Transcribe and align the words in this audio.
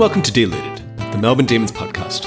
Welcome 0.00 0.22
to 0.22 0.32
Deluded, 0.32 0.78
the 1.12 1.18
Melbourne 1.18 1.44
Demons 1.44 1.70
podcast. 1.70 2.24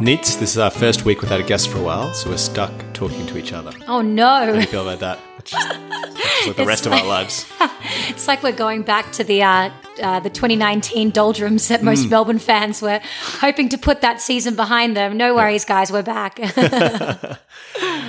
Neats, 0.00 0.34
this 0.34 0.50
is 0.50 0.58
our 0.58 0.68
first 0.68 1.04
week 1.04 1.20
without 1.20 1.38
a 1.38 1.44
guest 1.44 1.68
for 1.68 1.78
a 1.78 1.80
while, 1.80 2.12
so 2.12 2.28
we're 2.28 2.36
stuck 2.36 2.72
talking 2.92 3.24
to 3.28 3.38
each 3.38 3.52
other. 3.52 3.70
Oh 3.86 3.98
How 3.98 4.02
do 4.02 4.08
no. 4.08 4.52
you 4.58 4.66
feel 4.66 4.88
about 4.88 4.98
that? 4.98 5.20
It's 5.38 5.52
just, 5.52 5.68
it's 5.70 6.46
like 6.48 6.56
the 6.56 6.62
It's 6.62 6.66
rest 6.66 6.86
of 6.86 6.92
our 6.92 7.06
lives. 7.06 7.46
It's 8.08 8.26
like 8.26 8.42
we're 8.42 8.50
going 8.50 8.82
back 8.82 9.12
to 9.12 9.22
the 9.22 9.44
uh, 9.44 9.70
uh, 10.02 10.18
the 10.18 10.28
2019 10.28 11.10
doldrums 11.10 11.68
that 11.68 11.84
most 11.84 12.10
Melbourne 12.10 12.40
fans 12.40 12.82
were 12.82 13.00
hoping 13.22 13.68
to 13.68 13.78
put 13.78 14.00
that 14.00 14.20
season 14.20 14.56
behind 14.56 14.96
them. 14.96 15.16
No 15.16 15.36
worries, 15.36 15.64
guys, 15.64 15.92
we're 15.92 16.02
back. 16.02 16.40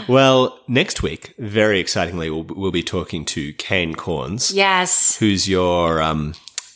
Well, 0.08 0.60
next 0.68 1.02
week, 1.02 1.34
very 1.38 1.80
excitingly, 1.80 2.30
we'll, 2.30 2.44
we'll 2.44 2.72
be 2.72 2.84
talking 2.84 3.24
to 3.26 3.54
Kane 3.54 3.96
Cornes, 3.96 4.54
yes. 4.54 5.16
who's 5.16 5.48
your, 5.48 6.02
um, 6.02 6.34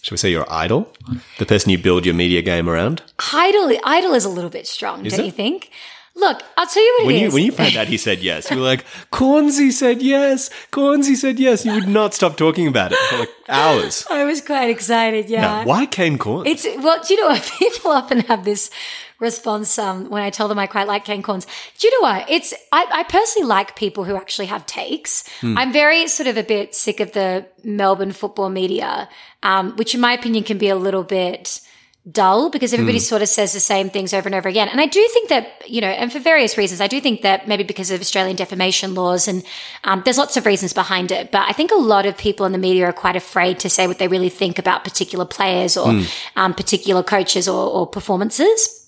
shall 0.08 0.14
we 0.14 0.18
say, 0.20 0.32
your 0.32 0.50
idol? 0.50 0.90
The 1.38 1.46
person 1.46 1.70
you 1.70 1.78
build 1.78 2.06
your 2.06 2.16
media 2.16 2.42
game 2.42 2.70
around? 2.70 3.02
Idol, 3.34 3.78
idol 3.84 4.14
is 4.14 4.24
a 4.24 4.30
little 4.30 4.50
bit 4.50 4.66
strong, 4.66 5.06
Is 5.06 5.12
don't 5.12 5.22
it? 5.22 5.26
you 5.26 5.32
think? 5.34 5.70
Look, 6.16 6.42
I'll 6.58 6.66
tell 6.66 6.82
you 6.84 6.96
what 7.00 7.08
When 7.08 7.16
it 7.16 7.20
you, 7.22 7.28
is. 7.28 7.34
when 7.34 7.44
you 7.44 7.52
found 7.52 7.76
out 7.76 7.88
he 7.88 7.98
said 7.98 8.20
yes, 8.20 8.50
you 8.50 8.58
were 8.58 8.64
like, 8.64 8.86
Cornesy 9.12 9.70
said 9.72 10.02
yes, 10.02 10.50
Cornesy 10.72 11.16
said 11.18 11.40
yes. 11.40 11.66
You 11.66 11.74
would 11.74 11.90
not 11.90 12.14
stop 12.14 12.38
talking 12.38 12.68
about 12.68 12.92
it 12.94 12.98
for 13.10 13.18
like 13.20 13.30
hours. 13.50 14.06
I 14.10 14.24
was 14.24 14.42
quite 14.42 14.70
excited, 14.70 15.30
yeah. 15.30 15.42
Now, 15.42 15.66
why 15.66 15.86
Kane 15.86 16.18
Cornes? 16.18 16.48
It's 16.48 16.66
well, 16.82 17.04
do 17.06 17.14
you 17.14 17.20
know 17.22 17.28
what 17.28 17.44
people 17.60 17.92
often 17.92 18.22
have 18.22 18.46
this 18.46 18.72
response 19.20 19.78
um, 19.80 20.10
when 20.10 20.22
I 20.22 20.30
tell 20.30 20.48
them 20.48 20.60
I 20.60 20.68
quite 20.68 20.88
like 20.88 21.06
Kane 21.06 21.24
Cornes. 21.24 21.46
Do 21.78 21.88
you 21.88 22.00
know 22.00 22.08
what? 22.08 22.30
It's 22.30 22.54
I, 22.72 22.86
I 22.92 23.04
personally 23.04 23.48
like 23.48 23.76
people 23.76 24.04
who 24.04 24.16
actually 24.16 24.48
have 24.48 24.66
takes. 24.66 25.24
I'm 25.58 25.74
very 25.74 26.08
sort 26.08 26.28
of 26.28 26.38
a 26.38 26.44
bit 26.44 26.76
sick 26.76 27.00
of 27.00 27.12
the 27.14 27.46
Melbourne 27.64 28.12
football 28.12 28.50
media, 28.50 29.10
um, 29.44 29.76
which 29.76 29.96
in 29.96 30.02
my 30.02 30.14
opinion 30.14 30.44
can 30.44 30.58
be 30.58 30.70
a 30.70 30.76
little 30.76 31.04
bit 31.04 31.62
dull 32.10 32.50
because 32.50 32.74
everybody 32.74 33.00
sort 33.00 33.22
of 33.22 33.28
says 33.28 33.52
the 33.52 33.60
same 33.60 33.90
things 33.90 34.14
over 34.14 34.28
and 34.28 34.36
over 34.36 34.48
again. 34.48 34.70
And 34.70 34.80
I 34.80 34.86
do 34.86 35.06
think 35.12 35.30
that, 35.30 35.70
you 35.70 35.82
know, 35.82 35.88
and 35.88 36.12
for 36.12 36.20
various 36.20 36.58
reasons, 36.58 36.80
I 36.80 36.88
do 36.88 37.02
think 37.02 37.22
that 37.24 37.48
maybe 37.48 37.64
because 37.64 37.92
of 37.92 38.00
Australian 38.00 38.38
defamation 38.38 38.94
laws 38.96 39.28
and 39.28 39.44
um, 39.84 40.04
there's 40.06 40.18
lots 40.18 40.38
of 40.38 40.46
reasons 40.46 40.72
behind 40.72 41.12
it. 41.12 41.32
But 41.32 41.50
I 41.50 41.52
think 41.52 41.72
a 41.72 41.76
lot 41.76 42.06
of 42.06 42.18
people 42.18 42.46
in 42.46 42.54
the 42.54 42.58
media 42.58 42.86
are 42.86 42.94
quite 42.94 43.18
afraid 43.18 43.60
to 43.60 43.70
say 43.70 43.88
what 43.88 44.00
they 44.00 44.08
really 44.08 44.30
think 44.30 44.58
about 44.58 44.86
particular 44.86 45.26
players 45.26 45.76
or 45.76 46.02
um, 46.38 46.54
particular 46.54 47.04
coaches 47.04 47.48
or, 47.48 47.70
or 47.70 47.86
performances. 47.86 48.87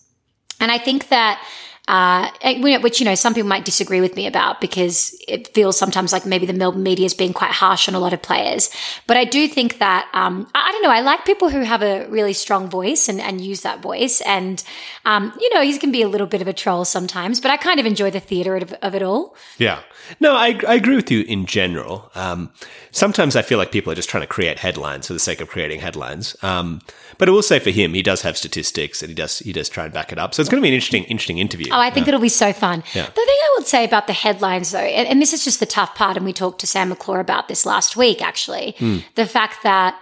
And 0.60 0.72
I 0.72 0.78
think 0.78 1.10
that, 1.10 1.44
uh, 1.90 2.30
which, 2.60 3.00
you 3.00 3.06
know, 3.06 3.16
some 3.16 3.34
people 3.34 3.50
might 3.50 3.66
disagree 3.66 4.00
with 4.00 4.16
me 4.16 4.28
about 4.28 4.62
because 4.62 5.20
it 5.28 5.52
feels 5.56 5.76
sometimes 5.76 6.14
like 6.14 6.24
maybe 6.24 6.46
the 6.46 6.54
Melbourne 6.54 6.84
media 6.84 7.08
is 7.08 7.16
being 7.16 7.34
quite 7.34 7.50
harsh 7.50 7.90
on 7.90 7.96
a 7.96 8.00
lot 8.00 8.14
of 8.14 8.22
players. 8.22 8.70
But 9.08 9.18
I 9.18 9.26
do 9.26 9.48
think 9.48 9.80
that, 9.80 10.08
um, 10.14 10.48
I, 10.54 10.70
I 10.70 10.72
don't 10.72 10.84
know, 10.84 10.92
I 10.92 11.02
like 11.02 11.26
people 11.26 11.50
who 11.50 11.62
have 11.62 11.82
a 11.82 12.06
really 12.08 12.34
strong 12.34 12.70
voice 12.70 13.10
and, 13.10 13.20
and 13.20 13.42
use 13.42 13.62
that 13.62 13.82
voice. 13.82 14.22
And, 14.22 14.64
um, 15.04 15.36
you 15.42 15.52
know, 15.56 15.64
he 15.64 15.76
can 15.80 15.92
be 15.92 16.04
a 16.04 16.08
little 16.08 16.28
bit 16.28 16.44
of 16.44 16.48
a 16.48 16.54
troll 16.54 16.86
sometimes, 16.86 17.42
but 17.42 17.50
I 17.50 17.58
kind 17.58 17.80
of 17.80 17.88
enjoy 17.88 18.12
the 18.12 18.20
theater 18.20 18.56
of, 18.56 18.72
of 18.84 18.94
it 18.94 19.02
all. 19.02 19.36
Yeah. 19.58 19.82
No, 20.20 20.36
I, 20.36 20.60
I 20.68 20.76
agree 20.76 20.96
with 20.96 21.10
you 21.10 21.22
in 21.24 21.48
general. 21.48 22.12
Um, 22.14 22.52
sometimes 22.92 23.36
I 23.36 23.42
feel 23.42 23.58
like 23.58 23.72
people 23.72 23.92
are 23.92 23.96
just 23.96 24.10
trying 24.10 24.22
to 24.22 24.28
create 24.28 24.60
headlines 24.60 25.08
for 25.08 25.14
the 25.14 25.20
sake 25.20 25.42
of 25.42 25.50
creating 25.50 25.80
headlines. 25.80 26.36
Um, 26.44 26.82
but 27.18 27.28
I 27.28 27.32
will 27.32 27.44
say 27.44 27.60
for 27.60 27.70
him, 27.70 27.94
he 27.94 28.02
does 28.02 28.22
have 28.22 28.38
statistics 28.38 29.02
and 29.02 29.10
he 29.10 29.16
does 29.16 29.40
he 29.40 29.52
does 29.52 29.70
try 29.70 29.84
and 29.84 29.94
back 29.94 30.12
it 30.12 30.18
up. 30.18 30.34
So 30.34 30.42
it's 30.42 30.50
going 30.50 30.62
to 30.62 30.64
be 30.64 30.70
an 30.70 30.74
interesting 30.74 31.04
interesting 31.04 31.38
interview. 31.38 31.68
Oh, 31.72 31.79
Oh, 31.80 31.82
I 31.82 31.90
think 31.92 32.08
it'll 32.08 32.20
be 32.20 32.30
so 32.30 32.52
fun. 32.52 32.84
Yeah. 32.94 33.06
The 33.06 33.12
thing 33.12 33.26
I 33.28 33.56
would 33.58 33.68
say 33.68 33.86
about 33.86 34.08
the 34.08 34.14
headlines, 34.14 34.72
though, 34.72 34.80
and, 34.80 35.08
and 35.08 35.22
this 35.22 35.32
is 35.32 35.46
just 35.46 35.62
the 35.62 35.66
tough 35.66 35.96
part, 35.96 36.18
and 36.18 36.26
we 36.26 36.34
talked 36.34 36.60
to 36.60 36.68
Sam 36.68 36.90
McClure 36.90 37.20
about 37.22 37.48
this 37.48 37.66
last 37.66 37.96
week, 37.96 38.22
actually, 38.22 38.76
hmm. 38.78 38.98
the 39.16 39.26
fact 39.26 39.64
that 39.64 40.00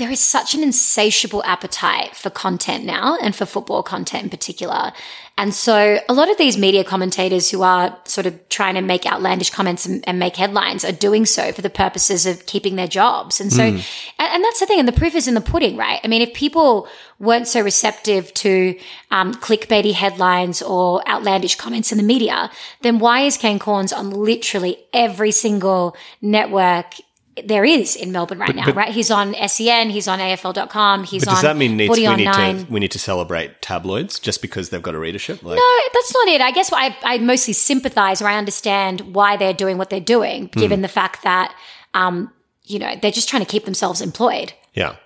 there 0.00 0.10
is 0.10 0.18
such 0.18 0.54
an 0.54 0.62
insatiable 0.62 1.44
appetite 1.44 2.16
for 2.16 2.30
content 2.30 2.84
now 2.86 3.18
and 3.22 3.36
for 3.36 3.44
football 3.44 3.82
content 3.82 4.24
in 4.24 4.30
particular. 4.30 4.92
And 5.36 5.54
so 5.54 5.98
a 6.08 6.12
lot 6.12 6.30
of 6.30 6.38
these 6.38 6.56
media 6.58 6.84
commentators 6.84 7.50
who 7.50 7.62
are 7.62 7.96
sort 8.04 8.26
of 8.26 8.48
trying 8.48 8.74
to 8.74 8.80
make 8.80 9.06
outlandish 9.06 9.50
comments 9.50 9.84
and, 9.86 10.06
and 10.08 10.18
make 10.18 10.36
headlines 10.36 10.84
are 10.84 10.92
doing 10.92 11.26
so 11.26 11.52
for 11.52 11.60
the 11.60 11.70
purposes 11.70 12.26
of 12.26 12.46
keeping 12.46 12.76
their 12.76 12.86
jobs. 12.86 13.40
And 13.40 13.52
so, 13.52 13.62
and, 13.62 13.82
and 14.18 14.44
that's 14.44 14.60
the 14.60 14.66
thing. 14.66 14.78
And 14.78 14.88
the 14.88 14.92
proof 14.92 15.14
is 15.14 15.28
in 15.28 15.34
the 15.34 15.40
pudding, 15.40 15.76
right? 15.76 16.00
I 16.02 16.08
mean, 16.08 16.22
if 16.22 16.34
people 16.34 16.88
weren't 17.18 17.46
so 17.46 17.60
receptive 17.60 18.32
to 18.34 18.78
um, 19.10 19.34
clickbaity 19.34 19.92
headlines 19.92 20.62
or 20.62 21.06
outlandish 21.08 21.56
comments 21.56 21.92
in 21.92 21.98
the 21.98 22.04
media, 22.04 22.50
then 22.80 22.98
why 22.98 23.20
is 23.20 23.36
Kane 23.36 23.58
Cornes 23.58 23.96
on 23.96 24.10
literally 24.10 24.78
every 24.92 25.30
single 25.30 25.96
network 26.22 26.94
there 27.44 27.64
is 27.64 27.96
in 27.96 28.12
Melbourne 28.12 28.38
right 28.38 28.54
now, 28.54 28.66
but- 28.66 28.76
right? 28.76 28.92
He's 28.92 29.10
on 29.10 29.34
SEN, 29.34 29.90
he's 29.90 30.08
on 30.08 30.18
AFL.com, 30.18 31.04
he's 31.04 31.24
but 31.24 31.30
does 31.30 31.38
on 31.38 31.44
that 31.44 31.56
mean 31.56 31.76
needs, 31.76 31.88
40 31.88 32.08
we 32.08 32.16
need 32.16 32.24
9. 32.24 32.66
to 32.66 32.72
we 32.72 32.80
need 32.80 32.90
to 32.92 32.98
celebrate 32.98 33.60
tabloids 33.62 34.18
just 34.18 34.42
because 34.42 34.70
they've 34.70 34.82
got 34.82 34.94
a 34.94 34.98
readership? 34.98 35.42
Like, 35.42 35.56
No, 35.56 35.70
that's 35.92 36.14
not 36.14 36.28
it. 36.28 36.40
I 36.40 36.50
guess 36.50 36.72
I, 36.72 36.96
I 37.02 37.18
mostly 37.18 37.52
sympathize 37.52 38.22
or 38.22 38.28
I 38.28 38.36
understand 38.36 39.14
why 39.14 39.36
they're 39.36 39.54
doing 39.54 39.78
what 39.78 39.90
they're 39.90 40.00
doing, 40.00 40.46
given 40.46 40.82
the 40.82 40.88
fact 40.88 41.22
that, 41.24 41.54
um, 41.94 42.32
you 42.64 42.78
know, 42.78 42.94
they're 43.00 43.10
just 43.10 43.28
trying 43.28 43.44
to 43.44 43.50
keep 43.50 43.64
themselves 43.64 44.00
employed. 44.00 44.52
Yeah. 44.74 44.96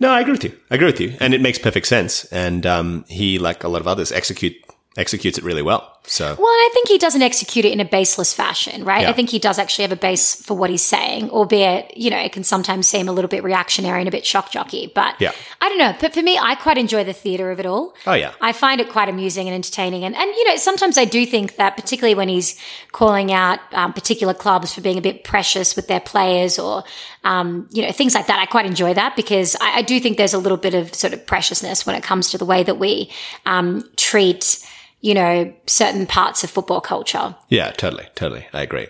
No, 0.00 0.10
I 0.10 0.20
agree 0.20 0.32
with 0.32 0.44
you. 0.44 0.52
I 0.70 0.74
agree 0.74 0.86
with 0.86 1.00
you, 1.00 1.16
and 1.20 1.32
it 1.34 1.40
makes 1.40 1.58
perfect 1.58 1.86
sense. 1.86 2.24
And 2.26 2.66
um, 2.66 3.04
he, 3.08 3.38
like 3.38 3.62
a 3.62 3.68
lot 3.68 3.80
of 3.80 3.86
others, 3.86 4.10
execute 4.10 4.54
executes 4.96 5.38
it 5.38 5.44
really 5.44 5.62
well. 5.62 5.90
So 6.06 6.24
Well, 6.24 6.34
and 6.36 6.38
I 6.38 6.70
think 6.74 6.88
he 6.88 6.98
doesn't 6.98 7.22
execute 7.22 7.64
it 7.64 7.72
in 7.72 7.80
a 7.80 7.84
baseless 7.84 8.34
fashion, 8.34 8.84
right? 8.84 9.02
Yeah. 9.02 9.10
I 9.10 9.12
think 9.14 9.30
he 9.30 9.38
does 9.38 9.58
actually 9.58 9.84
have 9.84 9.92
a 9.92 9.96
base 9.96 10.34
for 10.34 10.54
what 10.54 10.68
he's 10.68 10.82
saying, 10.82 11.30
albeit, 11.30 11.96
you 11.96 12.10
know, 12.10 12.18
it 12.18 12.30
can 12.32 12.44
sometimes 12.44 12.86
seem 12.86 13.08
a 13.08 13.12
little 13.12 13.28
bit 13.28 13.42
reactionary 13.42 14.00
and 14.00 14.08
a 14.08 14.10
bit 14.10 14.26
shock 14.26 14.50
jockey. 14.50 14.92
But 14.94 15.18
Yeah. 15.18 15.32
I 15.62 15.68
don't 15.70 15.78
know. 15.78 15.96
But 15.98 16.12
for 16.12 16.20
me, 16.20 16.38
I 16.38 16.56
quite 16.56 16.76
enjoy 16.76 17.04
the 17.04 17.14
theater 17.14 17.50
of 17.50 17.58
it 17.58 17.64
all. 17.64 17.94
Oh, 18.06 18.12
yeah. 18.12 18.32
I 18.42 18.52
find 18.52 18.82
it 18.82 18.90
quite 18.90 19.08
amusing 19.08 19.48
and 19.48 19.54
entertaining. 19.54 20.04
And, 20.04 20.14
and 20.14 20.30
you 20.30 20.46
know, 20.46 20.56
sometimes 20.56 20.98
I 20.98 21.06
do 21.06 21.24
think 21.24 21.56
that, 21.56 21.74
particularly 21.76 22.14
when 22.14 22.28
he's 22.28 22.54
calling 22.92 23.32
out 23.32 23.60
um, 23.72 23.94
particular 23.94 24.34
clubs 24.34 24.74
for 24.74 24.82
being 24.82 24.98
a 24.98 25.02
bit 25.02 25.24
precious 25.24 25.74
with 25.74 25.88
their 25.88 26.00
players 26.00 26.58
or, 26.58 26.84
um, 27.24 27.66
you 27.72 27.80
know, 27.80 27.92
things 27.92 28.14
like 28.14 28.26
that, 28.26 28.38
I 28.40 28.44
quite 28.44 28.66
enjoy 28.66 28.92
that 28.92 29.16
because 29.16 29.56
I, 29.58 29.78
I 29.78 29.82
do 29.82 29.98
think 30.00 30.18
there's 30.18 30.34
a 30.34 30.38
little 30.38 30.58
bit 30.58 30.74
of 30.74 30.94
sort 30.94 31.14
of 31.14 31.26
preciousness 31.26 31.86
when 31.86 31.96
it 31.96 32.02
comes 32.02 32.30
to 32.32 32.38
the 32.38 32.44
way 32.44 32.62
that 32.62 32.78
we 32.78 33.10
um, 33.46 33.88
treat, 33.96 34.62
you 35.04 35.12
know, 35.12 35.52
certain 35.66 36.06
parts 36.06 36.42
of 36.42 36.48
football 36.48 36.80
culture. 36.80 37.36
Yeah, 37.50 37.72
totally, 37.72 38.06
totally. 38.14 38.46
I 38.54 38.62
agree. 38.62 38.86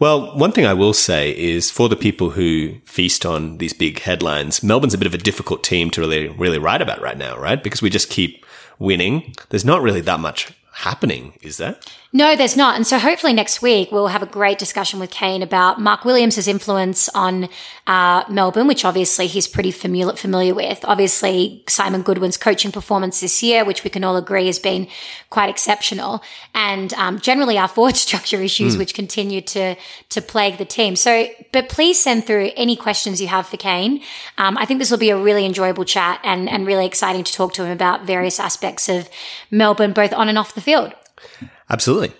Well, 0.00 0.36
one 0.36 0.50
thing 0.50 0.66
I 0.66 0.74
will 0.74 0.92
say 0.92 1.30
is 1.38 1.70
for 1.70 1.88
the 1.88 1.94
people 1.94 2.30
who 2.30 2.74
feast 2.84 3.24
on 3.24 3.58
these 3.58 3.72
big 3.72 4.00
headlines, 4.00 4.64
Melbourne's 4.64 4.92
a 4.92 4.98
bit 4.98 5.06
of 5.06 5.14
a 5.14 5.18
difficult 5.18 5.62
team 5.62 5.88
to 5.92 6.00
really, 6.00 6.26
really 6.30 6.58
write 6.58 6.82
about 6.82 7.00
right 7.00 7.16
now, 7.16 7.38
right? 7.38 7.62
Because 7.62 7.80
we 7.80 7.90
just 7.90 8.10
keep 8.10 8.44
winning. 8.80 9.34
There's 9.50 9.64
not 9.64 9.82
really 9.82 10.00
that 10.00 10.18
much 10.18 10.52
happening, 10.72 11.34
is 11.42 11.58
there? 11.58 11.76
No, 12.16 12.34
there's 12.34 12.56
not. 12.56 12.76
And 12.76 12.86
so 12.86 12.98
hopefully 12.98 13.34
next 13.34 13.60
week 13.60 13.92
we'll 13.92 14.06
have 14.06 14.22
a 14.22 14.26
great 14.26 14.56
discussion 14.56 14.98
with 14.98 15.10
Kane 15.10 15.42
about 15.42 15.78
Mark 15.78 16.06
Williams' 16.06 16.48
influence 16.48 17.10
on 17.10 17.46
uh, 17.86 18.24
Melbourne, 18.30 18.66
which 18.66 18.86
obviously 18.86 19.26
he's 19.26 19.46
pretty 19.46 19.70
familiar, 19.70 20.16
familiar 20.16 20.54
with. 20.54 20.82
Obviously, 20.84 21.62
Simon 21.68 22.00
Goodwin's 22.00 22.38
coaching 22.38 22.72
performance 22.72 23.20
this 23.20 23.42
year, 23.42 23.66
which 23.66 23.84
we 23.84 23.90
can 23.90 24.02
all 24.02 24.16
agree 24.16 24.46
has 24.46 24.58
been 24.58 24.88
quite 25.28 25.50
exceptional. 25.50 26.22
And 26.54 26.94
um, 26.94 27.20
generally 27.20 27.58
our 27.58 27.68
forward 27.76 27.96
structure 27.96 28.40
issues, 28.40 28.78
which 28.78 28.94
continue 28.94 29.42
to, 29.42 29.76
to 30.08 30.22
plague 30.22 30.56
the 30.56 30.64
team. 30.64 30.96
So, 30.96 31.28
but 31.52 31.68
please 31.68 32.02
send 32.02 32.26
through 32.26 32.50
any 32.56 32.76
questions 32.76 33.20
you 33.20 33.28
have 33.28 33.46
for 33.46 33.58
Kane. 33.58 34.00
Um, 34.38 34.56
I 34.56 34.64
think 34.64 34.78
this 34.78 34.90
will 34.90 34.96
be 34.96 35.10
a 35.10 35.18
really 35.18 35.44
enjoyable 35.44 35.84
chat 35.84 36.20
and, 36.24 36.48
and 36.48 36.66
really 36.66 36.86
exciting 36.86 37.24
to 37.24 37.32
talk 37.34 37.52
to 37.52 37.64
him 37.66 37.72
about 37.72 38.06
various 38.06 38.40
aspects 38.40 38.88
of 38.88 39.10
Melbourne, 39.50 39.92
both 39.92 40.14
on 40.14 40.30
and 40.30 40.38
off 40.38 40.54
the 40.54 40.62
field. 40.62 40.94
Absolutely. 41.70 42.12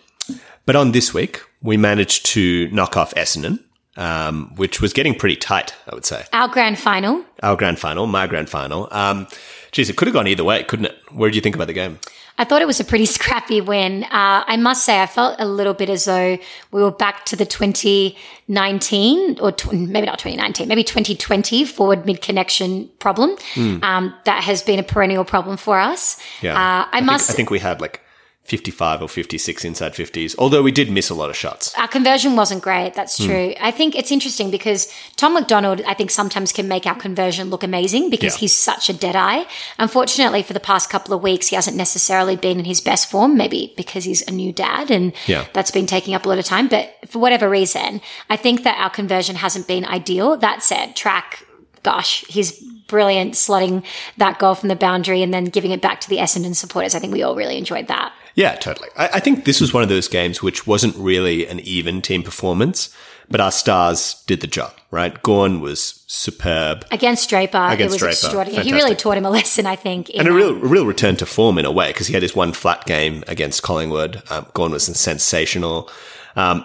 But 0.64 0.76
on 0.76 0.92
this 0.92 1.14
week, 1.14 1.40
we 1.62 1.76
managed 1.76 2.26
to 2.26 2.68
knock 2.70 2.96
off 2.96 3.14
Essendon, 3.14 3.60
um, 3.96 4.52
which 4.56 4.80
was 4.80 4.92
getting 4.92 5.14
pretty 5.14 5.36
tight, 5.36 5.74
I 5.90 5.94
would 5.94 6.04
say. 6.04 6.24
Our 6.32 6.48
grand 6.48 6.78
final. 6.78 7.24
Our 7.42 7.56
grand 7.56 7.78
final, 7.78 8.06
my 8.06 8.26
grand 8.26 8.48
final. 8.50 8.88
Um, 8.90 9.28
geez, 9.72 9.88
it 9.88 9.96
could 9.96 10.08
have 10.08 10.14
gone 10.14 10.26
either 10.26 10.44
way, 10.44 10.64
couldn't 10.64 10.86
it? 10.86 10.96
What 11.12 11.26
did 11.28 11.36
you 11.36 11.40
think 11.40 11.54
about 11.54 11.68
the 11.68 11.72
game? 11.72 11.98
I 12.38 12.44
thought 12.44 12.60
it 12.60 12.66
was 12.66 12.80
a 12.80 12.84
pretty 12.84 13.06
scrappy 13.16 13.60
win. 13.60 14.02
Uh, 14.04 14.44
I 14.46 14.56
must 14.58 14.84
say, 14.84 15.00
I 15.00 15.06
felt 15.06 15.36
a 15.38 15.46
little 15.46 15.72
bit 15.72 15.88
as 15.88 16.04
though 16.04 16.36
we 16.72 16.82
were 16.82 16.90
back 16.90 17.24
to 17.26 17.36
the 17.36 17.46
2019 17.46 19.38
or 19.40 19.52
tw- 19.52 19.72
maybe 19.72 20.06
not 20.06 20.18
2019, 20.18 20.68
maybe 20.68 20.84
2020 20.84 21.64
forward 21.64 22.04
mid 22.06 22.20
connection 22.22 22.88
problem. 22.98 23.36
Um, 23.56 24.14
that 24.24 24.42
has 24.44 24.62
been 24.62 24.78
a 24.78 24.82
perennial 24.82 25.24
problem 25.24 25.56
for 25.56 25.78
us. 25.78 26.20
Yeah. 26.42 26.54
Uh, 26.54 26.86
I, 26.90 26.98
think- 26.98 27.06
must. 27.06 27.30
I 27.30 27.34
think 27.34 27.50
we 27.50 27.58
had 27.58 27.80
like 27.80 28.00
55 28.46 29.02
or 29.02 29.08
56 29.08 29.64
inside 29.64 29.92
50s, 29.94 30.34
although 30.38 30.62
we 30.62 30.70
did 30.70 30.90
miss 30.90 31.10
a 31.10 31.14
lot 31.14 31.30
of 31.30 31.36
shots. 31.36 31.74
our 31.76 31.88
conversion 31.88 32.36
wasn't 32.36 32.62
great. 32.62 32.94
That's 32.94 33.18
hmm. 33.18 33.26
true. 33.26 33.54
I 33.60 33.70
think 33.70 33.94
it's 33.96 34.12
interesting 34.12 34.50
because 34.50 34.90
Tom 35.16 35.34
McDonald, 35.34 35.82
I 35.86 35.94
think 35.94 36.10
sometimes 36.10 36.52
can 36.52 36.68
make 36.68 36.86
our 36.86 36.94
conversion 36.94 37.50
look 37.50 37.62
amazing 37.62 38.10
because 38.10 38.34
Yeah. 38.34 38.40
he's 38.40 38.54
such 38.54 38.88
a 38.88 38.92
dead 38.92 39.16
eye. 39.16 39.46
Unfortunately, 39.78 40.42
for 40.42 40.52
the 40.52 40.60
past 40.60 40.90
couple 40.90 41.14
of 41.14 41.22
weeks, 41.22 41.48
he 41.48 41.56
hasn't 41.56 41.76
necessarily 41.76 42.36
been 42.36 42.58
in 42.58 42.64
his 42.64 42.80
best 42.80 43.10
form, 43.10 43.36
maybe 43.36 43.74
because 43.76 44.04
he's 44.04 44.22
a 44.28 44.30
new 44.30 44.52
dad 44.52 44.90
and 44.90 45.12
Yeah. 45.26 45.44
that's 45.52 45.70
been 45.70 45.86
taking 45.86 46.14
up 46.14 46.24
a 46.24 46.28
lot 46.28 46.38
of 46.38 46.44
time. 46.44 46.68
But 46.68 46.94
for 47.08 47.18
whatever 47.18 47.48
reason, 47.48 48.00
I 48.30 48.36
think 48.36 48.62
that 48.62 48.78
our 48.78 48.90
conversion 48.90 49.36
hasn't 49.36 49.66
been 49.66 49.84
ideal. 49.84 50.36
That 50.36 50.62
said, 50.62 50.94
Trac, 50.94 51.42
gosh, 51.82 52.24
he's 52.28 52.52
brilliant 52.88 53.34
slotting 53.34 53.82
that 54.16 54.38
goal 54.38 54.54
from 54.54 54.68
the 54.68 54.76
boundary 54.76 55.22
and 55.22 55.34
then 55.34 55.44
giving 55.44 55.72
it 55.72 55.82
back 55.82 56.00
to 56.00 56.08
the 56.08 56.18
Essendon 56.18 56.54
supporters. 56.54 56.94
I 56.94 56.98
think 57.00 57.12
we 57.12 57.22
all 57.22 57.34
really 57.34 57.58
enjoyed 57.58 57.88
that. 57.88 58.12
Yeah, 58.36 58.54
totally. 58.56 58.90
I, 58.96 59.08
I 59.14 59.20
think 59.20 59.46
this 59.46 59.60
was 59.60 59.74
one 59.74 59.82
of 59.82 59.88
those 59.88 60.08
games 60.08 60.42
which 60.42 60.66
wasn't 60.66 60.94
really 60.96 61.46
an 61.46 61.58
even 61.60 62.02
team 62.02 62.22
performance, 62.22 62.94
but 63.30 63.40
our 63.40 63.50
stars 63.50 64.22
did 64.26 64.42
the 64.42 64.46
job, 64.46 64.72
right? 64.90 65.20
Gawn 65.22 65.60
was 65.60 66.04
superb. 66.06 66.84
Against 66.90 67.28
Draper, 67.30 67.56
Against 67.56 67.80
it 67.80 67.86
was 67.86 67.98
Draper, 67.98 68.10
extraordinary. 68.10 68.62
He 68.64 68.72
really 68.74 68.94
taught 68.94 69.16
him 69.16 69.24
a 69.24 69.30
lesson, 69.30 69.66
I 69.66 69.74
think. 69.74 70.10
in, 70.10 70.20
And 70.20 70.28
a 70.28 70.30
um, 70.30 70.36
real, 70.36 70.50
a 70.50 70.68
real 70.68 70.86
return 70.86 71.16
to 71.16 71.26
form 71.26 71.58
in 71.58 71.64
a 71.64 71.72
way 71.72 71.88
because 71.88 72.06
he 72.06 72.12
had 72.12 72.22
his 72.22 72.36
one 72.36 72.52
flat 72.52 72.84
game 72.84 73.24
against 73.26 73.62
Collingwood. 73.62 74.22
Um, 74.30 74.46
Gawn 74.52 74.70
was 74.70 74.84
sensational. 74.84 75.90
Um, 76.36 76.64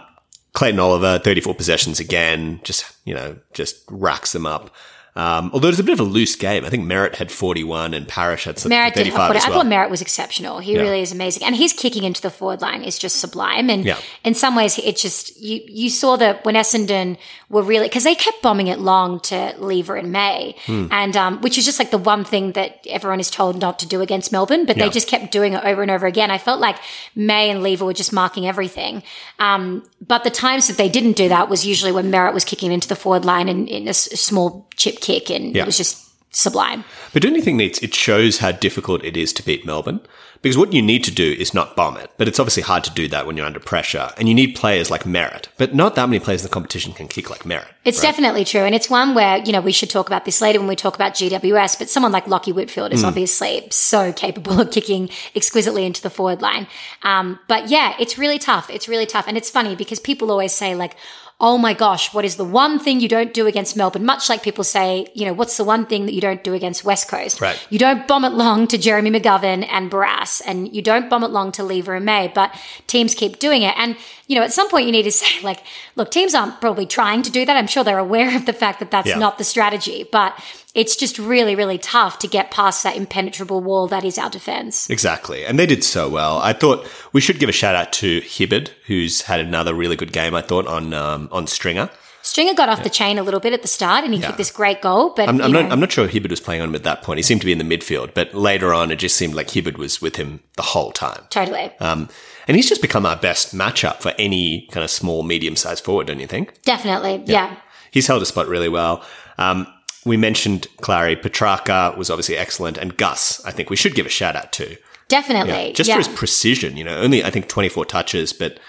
Clayton 0.54 0.82
Oliver, 0.82 1.20
34 1.20 1.56
possessions 1.56 2.02
again, 2.02 2.60
just, 2.64 2.86
you 3.06 3.14
know, 3.14 3.38
just 3.54 3.82
racks 3.90 4.34
them 4.34 4.46
up. 4.46 4.76
Um, 5.16 5.50
although 5.54 5.68
it 5.68 5.72
was 5.72 5.80
a 5.80 5.84
bit 5.84 5.92
of 5.94 6.00
a 6.00 6.04
loose 6.10 6.36
game. 6.38 6.64
I 6.64 6.70
think 6.70 6.86
Merrett 6.86 7.16
had 7.16 7.32
41 7.34 7.94
and 7.94 8.08
Parish 8.08 8.46
had 8.46 8.58
some 8.58 8.72
Merrett 8.72 8.94
did 8.94 9.08
35 9.08 9.18
have 9.28 9.36
as 9.36 9.44
I 9.46 9.50
well. 9.50 9.60
thought 9.60 9.66
Merrett 9.68 9.90
was 9.90 10.02
exceptional. 10.02 10.60
He 10.60 10.74
Yeah. 10.74 10.82
really 10.84 11.02
is 11.02 11.12
amazing, 11.12 11.44
and 11.44 11.54
his 11.56 11.74
kicking 11.74 12.04
into 12.06 12.22
the 12.22 12.30
forward 12.30 12.62
line 12.62 12.82
is 12.84 12.98
just 12.98 13.20
sublime. 13.20 13.70
And 13.70 13.84
Yeah. 13.84 13.98
in 14.24 14.34
some 14.36 14.56
ways, 14.56 14.78
it 14.80 14.96
just 14.96 15.38
you 15.42 15.60
you 15.68 15.90
saw 15.90 16.16
that 16.16 16.46
when 16.46 16.56
Essendon 16.56 17.18
were 17.52 17.62
really 17.62 17.88
because 17.88 18.04
they 18.06 18.16
kept 18.16 18.42
bombing 18.42 18.68
it 18.68 18.80
long 18.80 19.20
to 19.20 19.54
Lever 19.60 19.96
in 19.98 20.12
May, 20.12 20.56
Hmm. 20.66 20.88
and 20.90 21.16
um, 21.18 21.42
which 21.42 21.58
is 21.58 21.66
just 21.66 21.78
like 21.80 21.92
the 21.92 21.98
one 21.98 22.24
thing 22.24 22.54
that 22.54 22.80
everyone 22.90 23.20
is 23.20 23.30
told 23.30 23.60
not 23.60 23.78
to 23.80 23.86
do 23.88 24.02
against 24.02 24.32
Melbourne, 24.32 24.66
but 24.66 24.78
Yeah. 24.78 24.86
they 24.86 24.90
just 24.90 25.08
kept 25.08 25.32
doing 25.32 25.54
it 25.54 25.64
over 25.64 25.82
and 25.82 25.92
over 25.92 26.08
again. 26.08 26.32
I 26.32 26.38
felt 26.38 26.60
like 26.62 26.78
May 27.16 27.50
and 27.50 27.62
Lever 27.62 27.86
were 27.86 27.94
just 27.94 28.14
marking 28.14 28.48
everything. 28.48 29.04
Um, 29.40 29.84
but 30.06 30.24
the 30.24 30.30
times 30.30 30.68
that 30.68 30.78
they 30.78 30.90
didn't 30.90 31.18
do 31.18 31.28
that 31.30 31.50
was 31.50 31.66
usually 31.66 31.92
when 31.92 32.10
Merrett 32.12 32.34
was 32.34 32.46
kicking 32.46 32.72
into 32.72 32.88
the 32.88 32.96
forward 32.96 33.26
line 33.26 33.50
and 33.50 33.68
in 33.70 33.88
a 33.88 33.90
s- 33.92 34.10
small 34.20 34.68
chip 34.78 35.02
kick, 35.02 35.30
and 35.30 35.56
Yeah. 35.56 35.64
it 35.64 35.66
was 35.66 35.78
just 35.78 35.98
sublime. 36.34 36.86
But 37.12 37.22
don't 37.22 37.36
you 37.36 37.42
think 37.42 37.58
that 37.60 37.84
it 37.84 37.94
shows 37.94 38.38
how 38.38 38.52
difficult 38.54 39.04
it 39.04 39.18
is 39.18 39.34
to 39.34 39.44
beat 39.44 39.66
Melbourne? 39.66 40.00
Because 40.42 40.58
what 40.58 40.74
you 40.74 40.82
need 40.82 41.04
to 41.04 41.12
do 41.12 41.36
is 41.38 41.54
not 41.54 41.76
bomb 41.76 41.98
it. 41.98 42.12
But 42.18 42.28
it's 42.28 42.40
obviously 42.40 42.64
hard 42.64 42.84
to 42.86 42.92
do 42.92 43.08
that 43.10 43.28
when 43.28 43.38
you're 43.38 43.46
under 43.46 43.60
pressure. 43.60 44.12
And 44.18 44.28
you 44.28 44.34
need 44.34 44.56
players 44.56 44.90
like 44.90 45.04
Merrett. 45.04 45.46
But 45.58 45.76
not 45.76 45.96
that 45.96 46.10
many 46.10 46.20
players 46.20 46.42
in 46.42 46.48
the 46.48 46.54
competition 46.54 46.94
can 46.94 47.08
kick 47.08 47.30
like 47.30 47.44
Merrett. 47.44 47.68
It's 47.86 48.02
definitely 48.02 48.46
true. 48.46 48.62
And 48.62 48.74
it's 48.74 48.90
one 48.90 49.14
where, 49.14 49.38
you 49.38 49.52
know, 49.52 49.62
we 49.62 49.72
should 49.72 49.90
talk 49.90 50.08
about 50.08 50.26
this 50.26 50.42
later 50.42 50.60
when 50.60 50.68
we 50.68 50.76
talk 50.76 50.96
about 50.96 51.14
GWS, 51.14 51.78
but 51.78 51.90
someone 51.90 52.12
like 52.12 52.26
Lachie 52.26 52.54
Whitfield 52.54 52.94
is 52.94 53.04
obviously 53.04 53.68
so 53.72 54.14
capable 54.14 54.60
of 54.60 54.72
kicking 54.72 55.10
exquisitely 55.36 55.86
into 55.86 56.02
the 56.02 56.10
forward 56.10 56.42
line. 56.42 56.68
Um, 57.04 57.40
but 57.48 57.70
yeah, 57.70 57.96
it's 58.00 58.18
really 58.18 58.40
tough. 58.40 58.70
It's 58.70 58.88
really 58.88 59.06
tough. 59.06 59.26
And 59.28 59.38
it's 59.38 59.50
funny 59.50 59.76
because 59.76 60.00
people 60.00 60.32
always 60.32 60.54
say 60.54 60.76
like, 60.76 60.96
Oh 61.44 61.58
my 61.58 61.74
gosh, 61.74 62.14
what 62.14 62.24
is 62.24 62.36
the 62.36 62.46
one 62.46 62.78
thing 62.78 63.00
you 63.00 63.08
don't 63.08 63.34
do 63.34 63.48
against 63.48 63.76
Melbourne? 63.76 64.06
Much 64.06 64.30
like 64.30 64.44
people 64.44 64.64
say, 64.64 65.08
you 65.16 65.26
know, 65.26 65.34
what's 65.34 65.58
the 65.58 65.64
one 65.64 65.88
thing 65.88 66.06
that 66.06 66.14
you 66.14 66.22
don't 66.22 66.44
do 66.44 66.54
against 66.54 66.86
West 66.86 67.08
Coast? 67.08 67.42
Right. 67.42 67.60
You 67.72 67.80
don't 67.80 68.08
bomb 68.08 68.24
it 68.26 68.34
long 68.34 68.68
to 68.68 68.78
Jeremy 68.78 69.10
McGovern 69.10 69.68
and 69.68 69.90
Barrass, 69.90 70.44
and 70.46 70.72
you 70.74 70.84
don't 70.84 71.10
bomb 71.10 71.24
it 71.24 71.32
long 71.32 71.52
to 71.54 71.64
Lever 71.64 71.96
and 71.96 72.06
May, 72.06 72.28
but 72.28 72.56
teams 72.86 73.16
keep 73.16 73.40
doing 73.40 73.64
it. 73.64 73.74
And, 73.76 73.98
you 74.32 74.38
know, 74.38 74.44
at 74.44 74.54
some 74.54 74.70
point 74.70 74.86
you 74.86 74.94
need 74.94 75.04
to 75.04 75.12
say, 75.12 75.42
like, 75.44 75.62
look, 75.98 76.10
teams 76.10 76.34
aren't 76.34 76.62
probably 76.62 76.86
trying 76.86 77.22
to 77.24 77.30
do 77.30 77.46
that. 77.46 77.58
I'm 77.58 77.68
sure 77.68 77.84
they're 77.84 77.98
aware 78.00 78.34
of 78.34 78.46
the 78.46 78.54
fact 78.54 78.80
that 78.80 78.90
that's 78.90 79.10
Yeah. 79.10 79.18
not 79.18 79.38
the 79.38 79.44
strategy, 79.44 80.08
but 80.10 80.34
it's 80.74 80.96
just 80.96 81.20
really, 81.20 81.54
really 81.54 81.78
tough 81.78 82.18
to 82.20 82.30
get 82.30 82.50
past 82.50 82.82
that 82.84 82.96
impenetrable 82.96 83.60
wall 83.62 83.90
that 83.90 84.06
is 84.06 84.18
our 84.18 84.30
defense. 84.30 84.90
Exactly. 84.90 85.44
And 85.46 85.60
they 85.60 85.66
did 85.66 85.84
so 85.84 86.08
well. 86.08 86.38
I 86.38 86.54
thought 86.54 86.88
we 87.12 87.20
should 87.20 87.40
give 87.40 87.50
a 87.50 87.52
shout 87.52 87.76
out 87.76 87.92
to 87.94 88.22
Hibberd, 88.22 88.70
who's 88.88 89.24
had 89.24 89.42
another 89.42 89.74
really 89.74 89.98
good 89.98 90.14
game, 90.14 90.34
I 90.34 90.42
thought, 90.42 90.66
on, 90.66 90.94
um, 90.94 91.28
on 91.34 91.46
Stringer. 91.46 91.90
Stringer 92.24 92.54
got 92.54 92.70
off 92.70 92.84
the 92.84 92.90
chain 92.90 93.18
a 93.18 93.24
little 93.24 93.40
bit 93.42 93.52
at 93.52 93.64
the 93.64 93.68
start 93.68 94.06
and 94.06 94.14
he 94.14 94.22
kicked 94.22 94.38
this 94.38 94.52
great 94.52 94.80
goal, 94.82 95.12
but 95.14 95.28
I'm, 95.28 95.42
I'm 95.42 95.52
not, 95.52 95.72
I'm 95.72 95.80
not 95.82 95.92
sure 95.92 96.08
Hibberd 96.08 96.30
was 96.30 96.40
playing 96.40 96.62
on 96.62 96.70
him 96.70 96.76
at 96.76 96.84
that 96.84 97.02
point. 97.02 97.18
He 97.18 97.24
seemed 97.24 97.42
to 97.42 97.46
be 97.46 97.52
in 97.52 97.58
the 97.58 97.66
midfield, 97.78 98.14
but 98.14 98.34
later 98.34 98.74
on, 98.74 98.92
it 98.92 98.98
just 98.98 99.18
seemed 99.18 99.34
like 99.34 99.48
Hibberd 99.48 99.78
was 99.78 100.02
with 100.02 100.16
him 100.18 100.40
the 100.56 100.62
whole 100.62 100.92
time. 100.92 101.24
totally. 101.32 101.72
Um, 101.80 102.08
and 102.52 102.58
he's 102.58 102.68
just 102.68 102.82
become 102.82 103.06
our 103.06 103.16
best 103.16 103.56
matchup 103.56 104.02
for 104.02 104.14
any 104.20 104.68
kind 104.72 104.84
of 104.84 104.90
small, 104.92 105.24
medium 105.24 105.56
sized 105.56 105.86
forward, 105.86 106.08
don't 106.08 106.20
you 106.20 106.28
think? 106.28 106.62
Definitely. 106.64 107.24
yeah. 107.26 107.56
He's 107.92 108.08
held 108.08 108.22
a 108.22 108.26
spot 108.26 108.50
really 108.50 108.68
well. 108.68 109.06
Um, 109.38 109.66
we 110.04 110.18
mentioned 110.18 110.68
Clarry. 110.82 111.16
Petracca 111.16 111.96
was 111.96 112.10
obviously 112.10 112.36
excellent. 112.36 112.78
And 112.78 112.98
Gus, 112.98 113.42
I 113.46 113.52
think 113.52 113.70
we 113.70 113.78
should 113.78 113.96
give 113.96 114.06
a 114.06 114.10
shout 114.10 114.36
out 114.36 114.52
to. 114.52 114.76
Definitely. 115.08 115.72
Just 115.72 115.88
yeah. 115.88 115.94
for 115.96 116.00
his 116.00 116.10
precision, 116.10 116.76
you 116.76 116.84
know, 116.84 116.98
only, 116.98 117.24
I 117.24 117.30
think, 117.30 117.48
24 117.48 117.86
touches, 117.86 118.34
but 118.34 118.60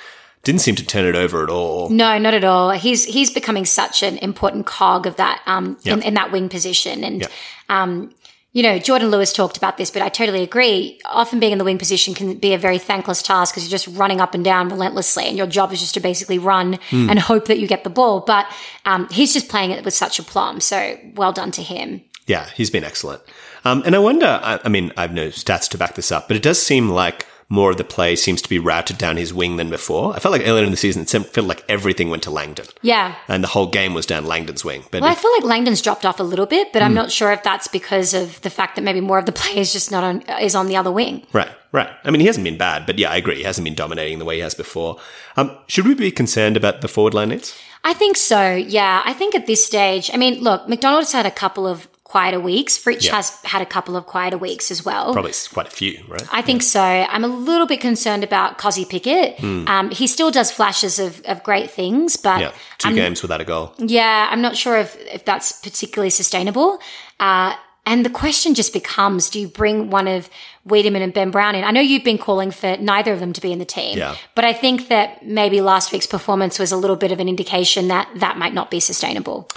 didn't 0.45 0.61
seem 0.61 0.77
to 0.77 0.87
turn 0.87 1.05
it 1.05 1.17
over 1.17 1.43
at 1.43 1.51
all. 1.51 1.89
No, 1.91 2.19
not 2.19 2.35
at 2.35 2.45
all. 2.45 2.71
He's 2.71 3.05
he's 3.05 3.31
becoming 3.31 3.65
such 3.65 4.05
an 4.05 4.17
important 4.19 4.67
cog 4.67 5.09
of 5.09 5.17
that 5.17 5.43
um 5.47 5.77
in, 5.85 5.99
Yeah. 5.99 6.05
in 6.07 6.15
that 6.15 6.31
wing 6.31 6.49
position. 6.49 7.03
And 7.03 7.23
Yeah. 7.23 7.29
um, 7.69 8.13
you 8.53 8.63
know, 8.63 8.79
Jordan 8.79 9.11
Lewis 9.11 9.33
talked 9.33 9.57
about 9.57 9.79
this, 9.79 9.91
but 9.91 10.03
I 10.03 10.09
totally 10.11 10.43
agree. 10.43 11.01
Often 11.07 11.41
being 11.41 11.53
in 11.53 11.59
the 11.59 11.65
wing 11.65 11.79
position 11.79 12.13
can 12.15 12.35
be 12.35 12.53
a 12.53 12.59
very 12.59 12.79
thankless 12.79 13.23
task 13.23 13.55
because 13.55 13.65
you're 13.65 13.79
just 13.79 13.89
running 13.99 14.21
up 14.21 14.35
and 14.35 14.45
down 14.45 14.69
relentlessly, 14.69 15.25
and 15.25 15.37
your 15.39 15.47
job 15.47 15.73
is 15.73 15.81
just 15.81 15.95
to 15.95 16.01
basically 16.01 16.39
run 16.39 16.79
Hmm. 16.91 17.09
and 17.09 17.19
hope 17.19 17.47
that 17.47 17.59
you 17.59 17.67
get 17.67 17.83
the 17.85 17.91
ball. 17.91 18.21
But 18.21 18.47
um, 18.85 19.09
he's 19.11 19.33
just 19.33 19.49
playing 19.49 19.71
it 19.71 19.85
with 19.85 19.95
such 19.95 20.19
aplomb. 20.19 20.61
So 20.61 20.99
well 21.15 21.33
done 21.33 21.51
to 21.53 21.63
him. 21.63 22.03
Yeah, 22.27 22.47
he's 22.55 22.71
been 22.71 22.85
excellent. 22.85 23.23
Um, 23.65 23.83
and 23.87 23.95
I 23.97 23.99
wonder, 23.99 24.27
I, 24.43 24.61
I 24.65 24.69
mean, 24.69 24.93
I 24.97 25.03
have 25.03 25.13
no 25.15 25.29
stats 25.29 25.69
to 25.71 25.79
back 25.79 25.95
this 25.95 26.13
up, 26.13 26.29
but 26.29 26.37
it 26.37 26.43
does 26.43 26.61
seem 26.61 26.89
like 26.89 27.27
more 27.53 27.71
of 27.71 27.77
the 27.77 27.85
play 27.85 28.17
seems 28.17 28.41
to 28.41 28.49
be 28.49 28.59
routed 28.59 28.97
down 28.97 29.19
his 29.19 29.35
wing 29.35 29.57
than 29.59 29.69
before. 29.69 30.17
I 30.17 30.21
felt 30.21 30.33
like 30.33 30.47
earlier 30.49 30.65
in 30.65 30.71
the 30.71 30.77
season, 30.79 31.03
it 31.03 31.11
seemed, 31.11 31.27
felt 31.27 31.47
like 31.47 31.63
everything 31.69 32.09
went 32.09 32.23
to 32.23 32.31
Langdon. 32.31 32.65
Yeah. 32.81 33.15
And 33.29 33.45
the 33.45 33.49
whole 33.49 33.67
game 33.67 33.93
was 33.93 34.07
down 34.07 34.25
Langdon's 34.25 34.65
wing. 34.65 34.85
But 34.91 35.03
Well, 35.03 35.11
I 35.11 35.15
feel 35.15 35.31
like 35.33 35.45
Langdon's 35.45 35.83
dropped 35.83 36.07
off 36.07 36.19
a 36.19 36.23
little 36.23 36.47
bit, 36.47 36.73
but 36.73 36.81
Hmm. 36.81 36.87
I'm 36.87 36.95
not 36.95 37.13
sure 37.13 37.31
if 37.31 37.43
that's 37.43 37.69
because 37.69 38.15
of 38.15 38.41
the 38.41 38.49
fact 38.49 38.77
that 38.77 38.83
maybe 38.83 39.03
more 39.03 39.19
of 39.19 39.27
the 39.27 39.33
play 39.33 39.59
is 39.59 39.71
just 39.71 39.91
not 39.91 40.03
on 40.03 40.23
is 40.41 40.55
on 40.55 40.67
the 40.67 40.77
other 40.77 40.91
wing. 40.91 41.27
Right, 41.35 41.51
right. 41.73 41.91
I 42.05 42.11
mean, 42.11 42.21
he 42.21 42.27
hasn't 42.27 42.45
been 42.45 42.57
bad, 42.57 42.87
but 42.87 42.99
yeah, 42.99 43.11
I 43.11 43.17
agree. 43.17 43.37
He 43.37 43.43
hasn't 43.43 43.67
been 43.67 43.75
dominating 43.75 44.19
the 44.19 44.25
way 44.25 44.37
he 44.37 44.41
has 44.41 44.55
before. 44.55 44.99
Um, 45.37 45.51
should 45.67 45.87
we 45.87 45.93
be 45.95 46.11
concerned 46.11 46.57
about 46.57 46.81
the 46.81 46.89
forward 46.89 47.13
line 47.13 47.29
needs? 47.29 47.55
I 47.85 47.93
think 47.93 48.17
so. 48.17 48.55
Yeah. 48.55 49.03
I 49.05 49.13
think 49.13 49.35
at 49.35 49.47
this 49.47 49.63
stage, 49.63 50.11
I 50.15 50.17
mean, 50.17 50.41
look, 50.41 50.69
McDonald's 50.69 51.13
had 51.13 51.27
a 51.27 51.31
couple 51.31 51.67
of 51.67 51.87
quieter 52.13 52.39
weeks. 52.41 52.77
Fritsch 52.77 53.07
Yeah. 53.07 53.17
has 53.17 53.27
had 53.45 53.63
a 53.63 53.67
couple 53.75 53.97
of 53.97 54.05
quieter 54.07 54.37
weeks 54.39 54.71
as 54.71 54.85
well. 54.85 55.13
Probably 55.13 55.33
quite 55.57 55.67
a 55.67 55.71
few, 55.81 55.95
right? 56.09 56.27
I 56.31 56.43
think 56.43 56.63
so. 56.63 56.81
I'm 56.83 57.25
a 57.25 57.33
little 57.51 57.67
bit 57.67 57.81
concerned 57.81 58.23
about 58.23 58.59
Kozzie 58.59 58.89
Pickett. 58.89 59.43
Um, 59.75 59.91
he 59.91 60.07
still 60.07 60.31
does 60.31 60.51
flashes 60.53 60.99
of, 60.99 61.23
of 61.33 61.43
great 61.43 61.71
things, 61.71 62.17
but 62.17 62.41
yeah, 62.41 62.53
2 62.79 62.89
I'm, 62.89 62.95
games 62.95 63.23
without 63.23 63.41
a 63.41 63.45
goal. 63.45 63.73
yeah, 63.79 64.29
I'm 64.31 64.43
not 64.43 64.55
sure 64.57 64.77
if, 64.85 64.97
if 65.17 65.25
that's 65.25 65.53
particularly 65.69 66.11
sustainable. 66.11 66.79
Uh, 67.19 67.55
and 67.85 68.05
the 68.07 68.11
question 68.11 68.55
just 68.55 68.73
becomes, 68.73 69.29
do 69.31 69.41
you 69.41 69.49
bring 69.49 69.91
one 69.91 70.07
of 70.07 70.29
Weideman 70.69 71.01
and 71.03 71.13
Ben 71.13 71.31
Brown 71.33 71.55
in? 71.57 71.65
I 71.65 71.71
know 71.73 71.81
you've 71.81 72.05
been 72.05 72.19
calling 72.19 72.51
for 72.53 72.77
neither 72.77 73.13
of 73.13 73.19
them 73.21 73.33
to 73.33 73.41
be 73.41 73.51
in 73.53 73.59
the 73.59 73.65
team, 73.65 73.99
Yeah. 73.99 74.15
but 74.37 74.45
I 74.45 74.53
think 74.53 74.87
that 74.89 75.25
maybe 75.27 75.61
last 75.61 75.91
week's 75.93 76.07
performance 76.07 76.59
was 76.61 76.71
a 76.73 76.77
little 76.77 76.95
bit 77.05 77.11
of 77.11 77.19
an 77.21 77.29
indication 77.29 77.89
that 77.89 78.07
that 78.17 78.37
might 78.39 78.55
not 78.55 78.71
be 78.71 78.81
sustainable. 78.81 79.49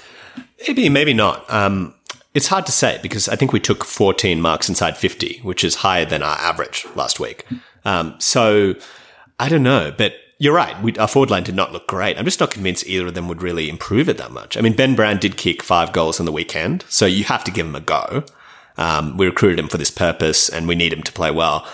Maybe, 0.68 0.90
maybe 0.90 1.14
not. 1.14 1.46
Um, 1.54 1.94
it's 2.36 2.48
hard 2.48 2.66
to 2.68 2.72
say 2.72 3.00
because 3.02 3.30
I 3.30 3.36
think 3.36 3.54
we 3.54 3.60
took 3.60 3.84
14 3.84 4.40
marks 4.42 4.70
inside 4.70 4.98
50, 4.98 5.40
which 5.40 5.64
is 5.64 5.76
higher 5.76 6.06
than 6.06 6.22
our 6.22 6.38
average 6.38 6.86
last 6.94 7.20
week. 7.20 7.46
Um, 7.86 8.16
so 8.20 8.76
I 9.40 9.50
don't 9.50 9.64
know, 9.64 9.94
but 9.98 10.14
you're 10.38 10.54
right. 10.54 10.80
We, 10.84 10.94
our 10.98 11.08
forward 11.08 11.32
line 11.32 11.44
did 11.44 11.56
not 11.56 11.72
look 11.72 11.88
great. 11.88 12.18
I'm 12.20 12.26
just 12.26 12.42
not 12.42 12.52
convinced 12.52 12.86
either 12.88 13.08
of 13.08 13.14
them 13.14 13.30
would 13.30 13.42
really 13.42 13.70
improve 13.70 14.10
it 14.10 14.18
that 14.18 14.32
much. 14.32 14.58
I 14.58 14.62
mean, 14.62 14.76
Ben 14.76 14.96
Brown 14.96 15.18
did 15.18 15.38
kick 15.38 15.64
five 15.64 15.94
goals 15.94 16.20
on 16.20 16.26
the 16.26 16.32
weekend, 16.32 16.84
so 16.90 17.06
you 17.06 17.24
have 17.24 17.46
to 17.46 17.52
give 17.52 17.66
him 17.66 17.76
a 17.76 17.80
go. 17.80 18.26
Um, 18.78 19.16
we 19.16 19.26
recruited 19.26 19.58
him 19.58 19.70
for 19.70 19.78
this 19.78 19.92
purpose 19.92 20.50
and 20.50 20.68
we 20.68 20.76
need 20.76 20.92
him 20.92 21.04
to 21.04 21.14
play 21.14 21.32
well. 21.32 21.66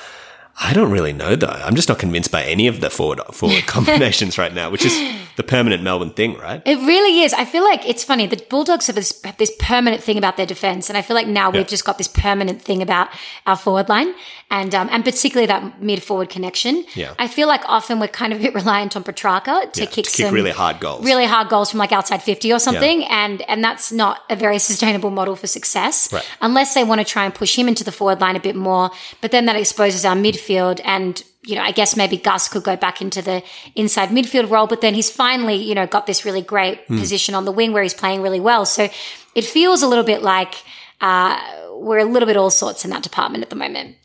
I 0.64 0.74
don't 0.74 0.92
really 0.92 1.12
know 1.12 1.36
though. 1.36 1.48
I'm 1.48 1.76
just 1.76 1.90
not 1.90 1.98
convinced 1.98 2.32
by 2.32 2.44
any 2.44 2.68
of 2.68 2.82
the 2.82 2.90
forward 2.90 3.20
forward 3.34 3.64
combinations 3.66 4.38
right 4.38 4.54
now, 4.54 4.70
which 4.70 4.86
is 4.86 4.94
the 5.36 5.44
permanent 5.44 5.82
Melbourne 5.82 6.12
thing, 6.12 6.38
right? 6.38 6.62
It 6.66 6.76
really 6.78 7.22
is. 7.22 7.34
I 7.34 7.46
feel 7.46 7.64
like 7.64 7.88
it's 7.88 8.04
funny. 8.04 8.28
The 8.28 8.38
Bulldogs 8.50 8.86
have 8.88 8.96
this, 8.96 9.20
have 9.24 9.38
this 9.38 9.52
permanent 9.60 10.04
thing 10.04 10.18
about 10.18 10.38
their 10.38 10.46
defense, 10.46 10.88
and 10.90 10.98
I 10.98 11.02
feel 11.02 11.16
like 11.16 11.26
now 11.28 11.50
Yeah. 11.52 11.58
we've 11.60 11.68
just 11.68 11.84
got 11.84 11.98
this 11.98 12.08
permanent 12.08 12.62
thing 12.62 12.82
about 12.84 13.10
our 13.48 13.58
forward 13.58 13.90
line, 13.90 14.14
and 14.52 14.76
um, 14.76 14.88
and 14.92 15.04
particularly 15.04 15.48
that 15.48 15.82
mid 15.82 16.04
forward 16.04 16.30
connection. 16.30 16.86
Yeah. 16.94 17.16
I 17.18 17.28
feel 17.28 17.48
like 17.48 17.62
often 17.66 18.00
we're 18.00 18.08
kind 18.10 18.32
of 18.32 18.40
a 18.40 18.44
bit 18.44 18.54
reliant 18.62 18.96
on 18.96 19.04
Petracca 19.04 19.72
to 19.74 19.82
Yeah, 19.82 19.88
kick 19.90 20.06
to 20.06 20.12
kick 20.12 20.32
really 20.32 20.52
hard 20.52 20.80
goals. 20.80 21.04
really 21.04 21.26
hard 21.26 21.50
goals 21.50 21.72
from 21.72 21.80
like 21.80 21.92
outside 21.92 22.22
fifty 22.22 22.54
or 22.54 22.60
something, 22.60 23.04
and 23.06 23.42
and 23.50 23.64
that's 23.64 23.92
not 23.92 24.20
a 24.30 24.36
very 24.36 24.60
sustainable 24.60 25.10
model 25.10 25.36
for 25.36 25.48
success 25.48 26.14
Right. 26.14 26.24
unless 26.40 26.76
they 26.76 26.84
want 26.84 27.00
to 27.02 27.06
try 27.06 27.26
and 27.26 27.34
push 27.34 27.58
him 27.58 27.68
into 27.68 27.84
the 27.84 27.92
forward 27.92 28.22
line 28.22 28.36
a 28.36 28.40
bit 28.40 28.56
more. 28.56 28.92
But 29.22 29.32
then 29.32 29.48
that 29.48 29.56
exposes 29.56 30.06
our 30.06 30.16
midfield 30.16 30.51
and. 30.60 31.24
You 31.44 31.56
know, 31.56 31.64
I 31.64 31.72
guess 31.72 31.98
maybe 31.98 32.18
Gus 32.18 32.48
could 32.48 32.62
go 32.62 32.76
back 32.76 33.02
into 33.02 33.20
the 33.20 33.42
inside 33.74 34.10
midfield 34.10 34.52
role, 34.52 34.68
but 34.68 34.82
then 34.82 34.94
he's 34.94 35.10
finally, 35.10 35.56
you 35.56 35.74
know, 35.74 35.88
got 35.88 36.06
this 36.06 36.24
really 36.24 36.44
great 36.44 36.82
Hmm. 36.86 37.00
position 37.00 37.34
on 37.34 37.46
the 37.46 37.52
wing 37.52 37.74
where 37.74 37.82
he's 37.82 37.96
playing 37.96 38.22
really 38.22 38.40
well. 38.40 38.64
So 38.64 38.90
it 39.34 39.44
feels 39.44 39.82
a 39.82 39.88
little 39.88 40.04
bit 40.04 40.22
like 40.22 40.54
uh, 41.02 41.40
we're 41.72 41.98
a 41.98 42.06
little 42.06 42.28
bit 42.28 42.38
all 42.38 42.52
sorts 42.52 42.86
in 42.86 42.92
that 42.92 43.02
department 43.02 43.44
at 43.44 43.50
the 43.50 43.56
moment. 43.56 43.96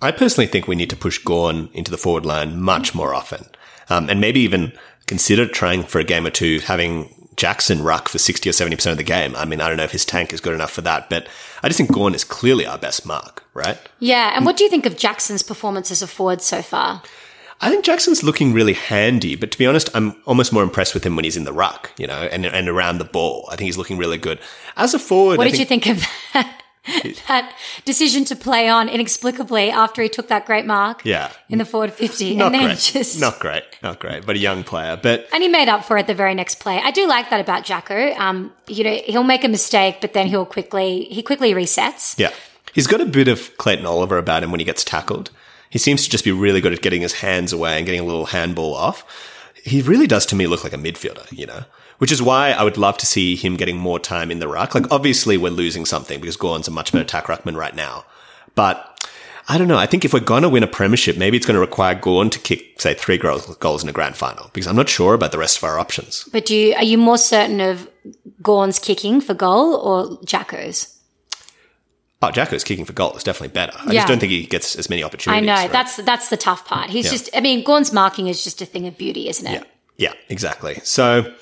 I 0.00 0.10
personally 0.10 0.46
think 0.46 0.66
we 0.66 0.74
need 0.74 0.88
to 0.88 0.96
push 0.96 1.18
Gawn 1.18 1.68
into 1.74 1.90
the 1.90 1.98
forward 1.98 2.24
line 2.24 2.58
much 2.58 2.94
more 2.94 3.12
often, 3.14 3.44
um, 3.90 4.08
and 4.08 4.18
maybe 4.18 4.40
even 4.40 4.72
consider 5.06 5.46
trying 5.46 5.82
for 5.82 5.98
a 5.98 6.04
game 6.04 6.24
or 6.26 6.30
two 6.30 6.60
having 6.60 7.14
Jackson 7.36 7.82
ruck 7.82 8.08
for 8.08 8.18
60 8.18 8.48
or 8.48 8.52
70% 8.52 8.90
of 8.90 8.96
the 8.96 9.02
game. 9.02 9.36
I 9.36 9.44
mean, 9.44 9.60
I 9.60 9.68
don't 9.68 9.76
know 9.76 9.84
if 9.84 9.92
his 9.92 10.04
tank 10.04 10.32
is 10.32 10.40
good 10.40 10.54
enough 10.54 10.70
for 10.70 10.80
that, 10.82 11.10
but 11.10 11.28
I 11.62 11.68
just 11.68 11.76
think 11.78 11.92
Gawn 11.92 12.14
is 12.14 12.24
clearly 12.24 12.66
our 12.66 12.78
best 12.78 13.04
mark, 13.04 13.44
right? 13.54 13.78
Yeah. 13.98 14.32
And 14.34 14.46
what 14.46 14.56
do 14.56 14.64
you 14.64 14.70
think 14.70 14.86
of 14.86 14.96
Jackson's 14.96 15.42
performance 15.42 15.90
as 15.90 16.02
a 16.02 16.06
forward 16.06 16.40
so 16.40 16.62
far? 16.62 17.02
I 17.60 17.70
think 17.70 17.84
Jackson's 17.84 18.22
looking 18.22 18.52
really 18.52 18.74
handy, 18.74 19.34
but 19.34 19.50
to 19.50 19.58
be 19.58 19.66
honest, 19.66 19.88
I'm 19.94 20.14
almost 20.26 20.52
more 20.52 20.62
impressed 20.62 20.92
with 20.92 21.04
him 21.04 21.16
when 21.16 21.24
he's 21.24 21.38
in 21.38 21.44
the 21.44 21.54
ruck, 21.54 21.90
you 21.96 22.06
know, 22.06 22.22
and, 22.30 22.44
and 22.44 22.68
around 22.68 22.98
the 22.98 23.04
ball. 23.04 23.48
I 23.50 23.56
think 23.56 23.66
he's 23.66 23.78
looking 23.78 23.96
really 23.96 24.18
good. 24.18 24.38
As 24.76 24.92
a 24.92 24.98
forward, 24.98 25.38
What 25.38 25.46
I 25.46 25.50
did 25.50 25.60
you 25.60 25.64
think 25.64 25.86
of 25.86 26.04
that? 26.34 26.62
that 27.28 27.54
decision 27.84 28.24
to 28.26 28.36
play 28.36 28.68
on 28.68 28.88
inexplicably 28.88 29.70
after 29.70 30.02
he 30.02 30.08
took 30.08 30.28
that 30.28 30.46
great 30.46 30.66
mark 30.66 31.02
Yeah. 31.04 31.30
in 31.48 31.58
the 31.58 31.64
forward 31.64 31.92
50 31.92 32.36
Not 32.36 32.46
and 32.46 32.54
then 32.54 32.64
great. 32.66 32.78
just 32.78 33.20
Not 33.20 33.38
great. 33.40 33.64
Not 33.82 33.98
great, 34.00 34.24
but 34.26 34.36
a 34.36 34.38
young 34.38 34.64
player. 34.64 34.98
But 35.00 35.28
and 35.32 35.42
he 35.42 35.48
made 35.48 35.68
up 35.68 35.84
for 35.84 35.98
it 35.98 36.06
the 36.06 36.14
very 36.14 36.34
next 36.34 36.60
play. 36.60 36.80
I 36.82 36.90
do 36.90 37.06
like 37.08 37.30
that 37.30 37.40
about 37.40 37.64
Jacko. 37.64 38.12
Um, 38.14 38.52
you 38.68 38.84
know, 38.84 38.94
he'll 39.04 39.22
make 39.24 39.44
a 39.44 39.48
mistake, 39.48 39.98
but 40.00 40.12
then 40.12 40.26
he'll 40.26 40.46
quickly 40.46 41.04
he 41.10 41.22
quickly 41.22 41.52
resets. 41.54 42.18
yeah, 42.18 42.32
he's 42.72 42.86
got 42.86 43.00
a 43.00 43.06
bit 43.06 43.28
of 43.28 43.56
Clayton 43.58 43.86
Oliver 43.86 44.18
about 44.18 44.42
him 44.42 44.50
when 44.50 44.60
he 44.60 44.66
gets 44.66 44.84
tackled. 44.84 45.30
He 45.70 45.78
seems 45.78 46.04
to 46.04 46.10
just 46.10 46.24
be 46.24 46.32
really 46.32 46.60
good 46.60 46.72
at 46.72 46.80
getting 46.82 47.02
his 47.02 47.14
hands 47.14 47.52
away 47.52 47.76
and 47.76 47.84
getting 47.84 48.00
a 48.00 48.04
little 48.04 48.26
handball 48.26 48.74
off. 48.74 49.04
He 49.64 49.82
really 49.82 50.06
does 50.06 50.24
to 50.26 50.36
me 50.36 50.46
look 50.46 50.62
like 50.62 50.72
a 50.72 50.76
midfielder, 50.78 51.26
you 51.36 51.44
know, 51.46 51.64
which 51.98 52.12
is 52.12 52.20
why 52.22 52.50
I 52.52 52.62
would 52.62 52.76
love 52.76 52.96
to 52.98 53.06
see 53.06 53.36
him 53.36 53.56
getting 53.56 53.76
more 53.76 53.98
time 53.98 54.30
in 54.30 54.38
the 54.38 54.48
ruck. 54.48 54.74
Like, 54.74 54.90
obviously, 54.92 55.36
we're 55.36 55.50
losing 55.50 55.84
something 55.86 56.20
because 56.20 56.36
Gawn's 56.36 56.68
a 56.68 56.70
much 56.70 56.92
better 56.92 57.02
attack 57.04 57.26
ruckman 57.26 57.56
right 57.56 57.74
now. 57.74 58.04
But 58.54 58.92
I 59.48 59.58
don't 59.58 59.68
know. 59.68 59.78
I 59.78 59.86
think 59.86 60.04
if 60.04 60.12
we're 60.12 60.20
going 60.20 60.42
to 60.42 60.48
win 60.48 60.62
a 60.62 60.66
premiership, 60.66 61.16
maybe 61.16 61.36
it's 61.36 61.46
going 61.46 61.54
to 61.54 61.60
require 61.60 61.94
Gawn 61.94 62.30
to 62.30 62.38
kick, 62.38 62.80
say, 62.80 62.94
three 62.94 63.16
goals, 63.18 63.46
goals 63.58 63.82
in 63.82 63.88
a 63.88 63.92
grand 63.92 64.16
final 64.16 64.50
because 64.52 64.66
I'm 64.66 64.76
not 64.76 64.88
sure 64.88 65.14
about 65.14 65.30
the 65.32 65.38
rest 65.38 65.58
of 65.58 65.64
our 65.64 65.78
options. 65.78 66.28
But 66.32 66.46
do 66.46 66.56
you, 66.56 66.74
are 66.74 66.82
you 66.84 66.98
more 66.98 67.18
certain 67.18 67.60
of 67.60 67.88
Gawn's 68.42 68.78
kicking 68.78 69.20
for 69.20 69.34
goal 69.34 69.74
or 69.76 70.18
Jacko's? 70.24 70.92
Oh, 72.22 72.30
Jacko's 72.32 72.64
kicking 72.64 72.84
for 72.86 72.92
goal 72.94 73.14
is 73.14 73.22
definitely 73.22 73.52
better. 73.54 73.74
I 73.78 73.92
Yeah. 73.92 74.00
just 74.00 74.08
don't 74.08 74.18
think 74.18 74.32
he 74.32 74.46
gets 74.46 74.74
as 74.74 74.88
many 74.90 75.04
opportunities. 75.04 75.42
I 75.42 75.46
know 75.46 75.60
right? 75.62 75.70
that's 75.70 75.96
that's 75.96 76.28
the 76.28 76.36
tough 76.38 76.64
part. 76.64 76.90
He's 76.90 77.04
Yeah. 77.04 77.10
just 77.12 77.30
I 77.36 77.40
mean 77.40 77.62
Gawn's 77.62 77.92
marking 77.92 78.26
is 78.26 78.42
just 78.42 78.60
a 78.62 78.66
thing 78.66 78.86
of 78.86 78.96
beauty, 78.98 79.28
isn't 79.28 79.46
it? 79.46 79.52
Yeah, 79.98 80.08
yeah, 80.08 80.12
exactly. 80.30 80.80
So, 80.82 81.32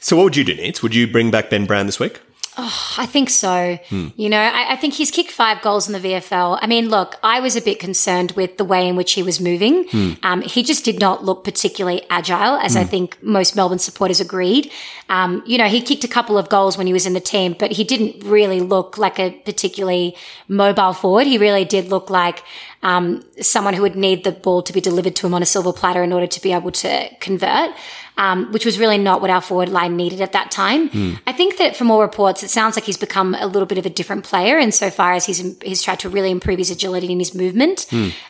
so 0.00 0.16
what 0.16 0.24
would 0.24 0.36
you 0.36 0.44
do, 0.44 0.54
Neats? 0.54 0.82
Would 0.82 0.94
you 0.94 1.06
bring 1.06 1.30
back 1.30 1.50
Ben 1.50 1.66
Brown 1.66 1.86
this 1.86 1.98
week? 1.98 2.20
I 2.58 3.04
think 3.06 3.28
so. 3.28 3.78
You 4.16 4.30
know, 4.30 4.40
I, 4.40 4.72
I 4.72 4.76
think 4.76 4.94
he's 4.94 5.10
kicked 5.10 5.30
five 5.30 5.60
goals 5.60 5.88
in 5.88 5.92
the 5.92 6.08
VFL. 6.08 6.58
I 6.62 6.66
mean, 6.66 6.88
look, 6.88 7.16
I 7.22 7.40
was 7.40 7.54
a 7.54 7.60
bit 7.60 7.78
concerned 7.78 8.32
with 8.32 8.56
the 8.56 8.64
way 8.64 8.88
in 8.88 8.96
which 8.96 9.12
he 9.12 9.22
was 9.22 9.40
moving. 9.42 9.86
Um, 10.22 10.40
he 10.40 10.62
just 10.62 10.82
did 10.82 10.98
not 10.98 11.22
look 11.22 11.44
particularly 11.44 12.02
agile, 12.08 12.56
as 12.56 12.74
I 12.74 12.84
think 12.84 13.22
most 13.22 13.56
Melbourne 13.56 13.78
supporters 13.78 14.20
agreed. 14.20 14.72
Um, 15.10 15.42
you 15.46 15.58
know, 15.58 15.66
he 15.66 15.82
kicked 15.82 16.04
a 16.04 16.08
couple 16.08 16.38
of 16.38 16.48
goals 16.48 16.78
when 16.78 16.86
he 16.86 16.94
was 16.94 17.04
in 17.04 17.12
the 17.12 17.20
team, 17.20 17.54
but 17.58 17.72
he 17.72 17.84
didn't 17.84 18.24
really 18.24 18.60
look 18.60 18.96
like 18.96 19.18
a 19.18 19.32
particularly 19.44 20.16
mobile 20.48 20.94
forward. 20.94 21.26
He 21.26 21.36
really 21.36 21.66
did 21.66 21.88
look 21.88 22.08
like 22.08 22.42
um, 22.82 23.22
someone 23.40 23.74
who 23.74 23.82
would 23.82 23.96
need 23.96 24.24
the 24.24 24.32
ball 24.32 24.62
to 24.62 24.72
be 24.72 24.80
delivered 24.80 25.14
to 25.16 25.26
him 25.26 25.34
on 25.34 25.42
a 25.42 25.46
silver 25.46 25.74
platter 25.74 26.02
in 26.02 26.12
order 26.12 26.26
to 26.26 26.40
be 26.40 26.52
able 26.52 26.70
to 26.72 27.08
convert, 27.20 27.70
um, 28.16 28.50
which 28.52 28.64
was 28.64 28.78
really 28.78 28.98
not 28.98 29.20
what 29.20 29.30
our 29.30 29.40
forward 29.40 29.68
line 29.68 29.96
needed 29.96 30.20
at 30.20 30.32
that 30.32 30.50
time. 30.50 31.18
I 31.26 31.32
think 31.32 31.58
that 31.58 31.76
from 31.76 31.90
all 31.90 32.00
reports, 32.00 32.42
it 32.42 32.48
sounds 32.50 32.76
like 32.76 32.84
he's 32.84 32.96
become 32.96 33.34
a 33.34 33.46
little 33.46 33.66
bit 33.66 33.78
of 33.78 33.86
a 33.86 33.90
different 33.90 34.24
player 34.24 34.58
insofar 34.58 35.12
as 35.12 35.26
he's 35.26 35.60
he's 35.62 35.82
tried 35.82 36.00
to 36.00 36.08
really 36.08 36.30
improve 36.30 36.58
his 36.58 36.70
agility 36.70 37.12
and 37.12 37.20
his 37.20 37.34
movement. 37.34 37.86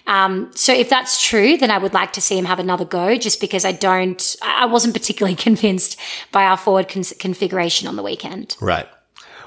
Um, 0.06 0.50
so 0.54 0.72
if 0.72 0.88
that's 0.90 1.24
true, 1.24 1.56
then 1.56 1.70
I 1.70 1.78
would 1.78 1.94
like 1.94 2.12
to 2.14 2.20
see 2.20 2.36
him 2.36 2.44
have 2.46 2.58
another 2.58 2.84
go, 2.84 3.16
just 3.16 3.40
because 3.40 3.64
I 3.64 3.72
don't, 3.72 4.36
I 4.42 4.56
I 4.56 4.66
wasn't 4.66 4.94
particularly 4.94 5.36
convinced 5.48 5.98
by 6.32 6.44
our 6.44 6.56
forward 6.56 6.88
con- 6.88 7.04
configuration 7.18 7.86
on 7.86 7.94
the 7.96 8.02
weekend. 8.02 8.56
Right. 8.60 8.88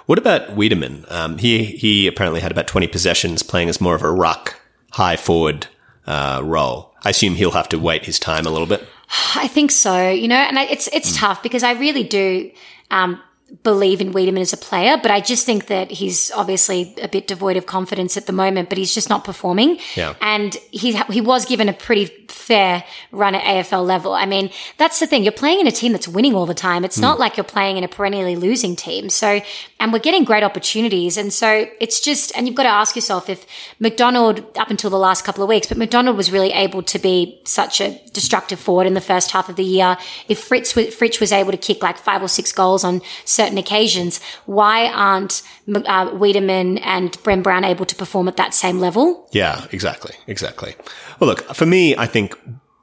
What 0.06 0.18
about 0.18 0.56
Weideman? 0.56 1.12
Um, 1.12 1.38
he 1.38 1.66
he 1.66 2.08
apparently 2.08 2.40
had 2.40 2.52
about 2.52 2.68
twenty 2.68 2.88
possessions, 2.88 3.44
playing 3.44 3.70
as 3.70 3.82
more 3.82 3.96
of 3.96 4.02
a 4.02 4.12
ruck, 4.12 4.60
high 4.94 5.18
forward 5.18 5.68
uh, 6.08 6.42
role. 6.44 6.96
I 7.04 7.10
assume 7.12 7.36
he'll 7.36 7.52
have 7.52 7.70
to 7.70 7.80
wait 7.80 8.06
his 8.06 8.18
time 8.18 8.46
a 8.46 8.50
little 8.50 8.66
bit. 8.68 8.88
I 9.36 9.48
think 9.48 9.72
so, 9.72 10.10
you 10.10 10.28
know, 10.28 10.36
and 10.36 10.58
it's 10.58 10.88
Hmm. 10.88 10.98
it's 10.98 11.16
tough 11.16 11.44
because 11.44 11.64
I 11.64 11.74
really 11.74 12.04
do 12.04 12.52
um, 12.92 13.22
believe 13.64 14.00
in 14.02 14.14
Weideman 14.14 14.40
as 14.42 14.54
a 14.54 14.58
player, 14.58 14.98
but 15.02 15.12
I 15.12 15.20
just 15.22 15.46
think 15.46 15.68
that 15.68 15.92
he's 15.92 16.32
obviously 16.32 16.96
a 17.02 17.08
bit 17.08 17.28
devoid 17.28 17.58
of 17.58 17.66
confidence 17.66 18.16
at 18.18 18.26
the 18.26 18.34
moment. 18.34 18.70
But 18.70 18.78
he's 18.78 18.94
just 18.94 19.10
not 19.10 19.24
performing, 19.24 19.80
Yeah. 19.96 20.14
and 20.22 20.56
he 20.72 20.94
he 21.10 21.22
was 21.22 21.46
given 21.46 21.68
a 21.70 21.74
pretty 21.74 22.06
fair 22.30 22.84
run 23.12 23.36
at 23.36 23.44
AFL 23.44 23.84
level. 23.86 24.14
I 24.14 24.26
mean, 24.26 24.50
that's 24.78 25.00
the 25.00 25.08
thing. 25.08 25.24
You're 25.24 25.32
playing 25.32 25.60
in 25.60 25.68
a 25.68 25.72
team 25.72 25.92
that's 25.92 26.08
winning 26.08 26.36
all 26.36 26.46
the 26.46 26.54
time. 26.54 26.84
It's 26.86 26.96
Hmm. 26.98 27.02
not 27.04 27.20
like 27.20 27.38
you're 27.38 27.44
playing 27.44 27.78
in 27.78 27.84
a 27.84 27.88
perennially 27.88 28.36
losing 28.36 28.76
team. 28.76 29.10
So, 29.10 29.42
and 29.80 29.92
we're 29.94 30.00
getting 30.00 30.24
great 30.24 30.44
opportunities, 30.44 31.18
and 31.18 31.32
so 31.34 31.68
it's 31.80 32.00
just, 32.00 32.32
and 32.36 32.48
you've 32.48 32.56
got 32.56 32.64
to 32.64 32.70
ask 32.70 32.96
yourself 32.96 33.30
if 33.30 33.46
McDonald 33.80 34.44
up 34.58 34.70
until 34.70 34.90
the 34.90 34.98
last 35.00 35.24
couple 35.24 35.42
of 35.44 35.50
weeks, 35.50 35.68
but 35.68 35.78
McDonald 35.78 36.18
was 36.18 36.32
really 36.32 36.52
able 36.52 36.84
to 36.84 37.00
be 37.00 37.40
such 37.46 37.82
a 37.82 38.00
destructive 38.14 38.60
forward 38.60 38.86
in 38.88 38.94
the 38.94 39.02
first 39.02 39.32
half 39.32 39.50
of 39.50 39.56
the 39.56 39.64
year. 39.64 39.98
If 40.28 40.48
Fritsch 40.48 40.74
Fritsch 40.74 41.20
was 41.20 41.32
able 41.32 41.52
to 41.52 41.58
kick 41.58 41.82
like 41.82 41.98
five 41.98 42.22
or 42.22 42.28
six 42.28 42.52
goals 42.52 42.84
on 42.84 43.02
certain 43.40 43.58
occasions, 43.58 44.20
why 44.46 44.88
aren't 44.88 45.42
uh, 45.70 46.12
Weideman 46.12 46.82
and 46.84 47.12
Bren 47.24 47.42
Brown 47.42 47.64
able 47.64 47.86
to 47.86 47.96
perform 47.96 48.28
at 48.28 48.36
that 48.36 48.54
same 48.54 48.80
level? 48.80 49.30
Yeah, 49.32 49.66
exactly, 49.72 50.16
exactly. 50.28 50.76
Well, 51.20 51.30
look, 51.30 51.42
for 51.56 51.66
me, 51.66 51.96
I 51.96 52.06
think 52.06 52.38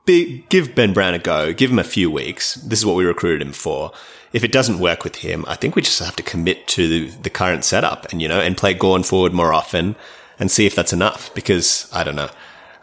be, 0.07 0.45
give 0.49 0.75
Ben 0.75 0.95
Brown 0.95 1.13
a 1.13 1.19
go. 1.19 1.53
Give 1.53 1.71
him 1.71 1.79
a 1.79 1.85
few 1.85 2.11
weeks. 2.11 2.55
This 2.55 2.79
is 2.79 2.87
what 2.87 2.97
we 2.97 3.05
recruited 3.05 3.47
him 3.47 3.53
for. 3.53 3.93
If 4.33 4.45
it 4.45 4.53
doesn't 4.53 4.79
work 4.79 5.05
with 5.05 5.17
him, 5.17 5.45
I 5.47 5.57
think 5.57 5.77
we 5.77 5.83
just 5.83 5.99
have 5.99 6.17
to 6.17 6.23
commit 6.23 6.67
to 6.69 6.89
the, 6.89 7.17
the 7.23 7.31
current 7.31 7.65
setup 7.65 8.11
and 8.11 8.23
you 8.23 8.29
know 8.29 8.41
and 8.41 8.57
play 8.57 8.73
Gawn 8.73 9.03
forward 9.03 9.33
more 9.33 9.53
often 9.53 9.95
and 10.39 10.51
see 10.51 10.67
if 10.67 10.75
that's 10.75 10.93
enough. 10.93 11.35
Because 11.35 11.91
I 11.93 12.03
don't 12.05 12.17
know. 12.17 12.31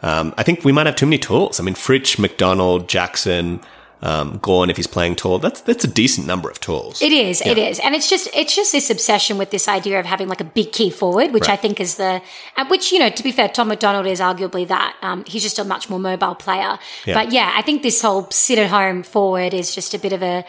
Um, 0.02 0.34
I 0.36 0.42
think 0.42 0.64
we 0.64 0.72
might 0.72 0.86
have 0.86 0.96
too 0.96 1.06
many 1.06 1.18
tools. 1.18 1.58
I 1.58 1.62
mean, 1.62 1.74
Fritsch, 1.74 2.18
McDonald, 2.18 2.88
Jackson, 2.88 3.60
um, 4.04 4.38
Gawn, 4.42 4.68
if 4.68 4.76
he's 4.76 4.86
playing 4.86 5.16
tall, 5.16 5.38
that's 5.38 5.62
that's 5.62 5.82
a 5.82 5.88
decent 5.88 6.26
number 6.26 6.50
of 6.50 6.60
tools. 6.60 7.00
It 7.00 7.10
is, 7.12 7.40
it 7.40 7.56
is, 7.56 7.80
and 7.80 7.94
it's 7.94 8.08
just 8.10 8.28
it's 8.34 8.54
just 8.54 8.70
this 8.70 8.90
obsession 8.90 9.38
with 9.38 9.50
this 9.50 9.66
idea 9.66 9.98
of 9.98 10.04
having 10.04 10.28
like 10.28 10.42
a 10.42 10.44
big 10.44 10.72
key 10.72 10.90
forward, 10.90 11.32
which 11.32 11.48
I 11.48 11.56
think 11.56 11.80
is 11.80 11.96
the, 11.96 12.20
which 12.68 12.92
you 12.92 12.98
know, 12.98 13.08
to 13.08 13.22
be 13.22 13.32
fair, 13.32 13.48
Tom 13.48 13.68
McDonald 13.68 14.06
is 14.06 14.20
arguably 14.20 14.68
that. 14.68 14.94
Um, 15.00 15.24
he's 15.26 15.42
just 15.42 15.58
a 15.58 15.64
much 15.64 15.88
more 15.88 15.98
mobile 15.98 16.34
player, 16.34 16.78
Yeah. 17.06 17.14
but 17.14 17.32
yeah, 17.32 17.50
I 17.56 17.62
think 17.62 17.82
this 17.82 18.02
whole 18.02 18.30
sit 18.30 18.58
at 18.58 18.68
home 18.68 19.02
forward 19.02 19.54
is 19.54 19.74
just 19.74 19.94
a 19.94 19.98
bit 19.98 20.12
of 20.12 20.22
a, 20.22 20.44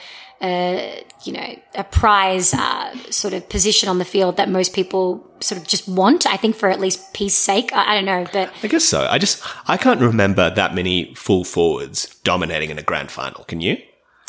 a 0.46 1.06
you 1.24 1.34
know, 1.34 1.60
a 1.74 1.84
prize 1.84 2.54
uh, 2.54 2.96
sort 3.10 3.34
of 3.34 3.50
position 3.50 3.90
on 3.90 3.98
the 3.98 4.06
field 4.06 4.38
that 4.38 4.48
most 4.48 4.74
people 4.74 5.26
sort 5.40 5.60
of 5.60 5.68
just 5.68 5.88
want. 5.88 6.28
I 6.28 6.38
think 6.38 6.56
for 6.56 6.70
at 6.70 6.80
least 6.80 7.14
peace 7.14 7.36
sake, 7.36 7.72
I, 7.74 7.92
I 7.92 7.96
don't 7.96 8.06
know, 8.06 8.26
but 8.32 8.54
I 8.64 8.68
guess 8.68 8.84
so. 8.84 9.08
I 9.10 9.18
just 9.18 9.44
I 9.68 9.78
can't 9.78 10.00
remember 10.00 10.54
that 10.54 10.76
many 10.76 11.14
full 11.16 11.44
forwards 11.44 12.16
dominating 12.24 12.70
in 12.70 12.78
a 12.78 12.84
grand 12.84 13.12
final. 13.12 13.44
Can 13.46 13.62
you? 13.62 13.78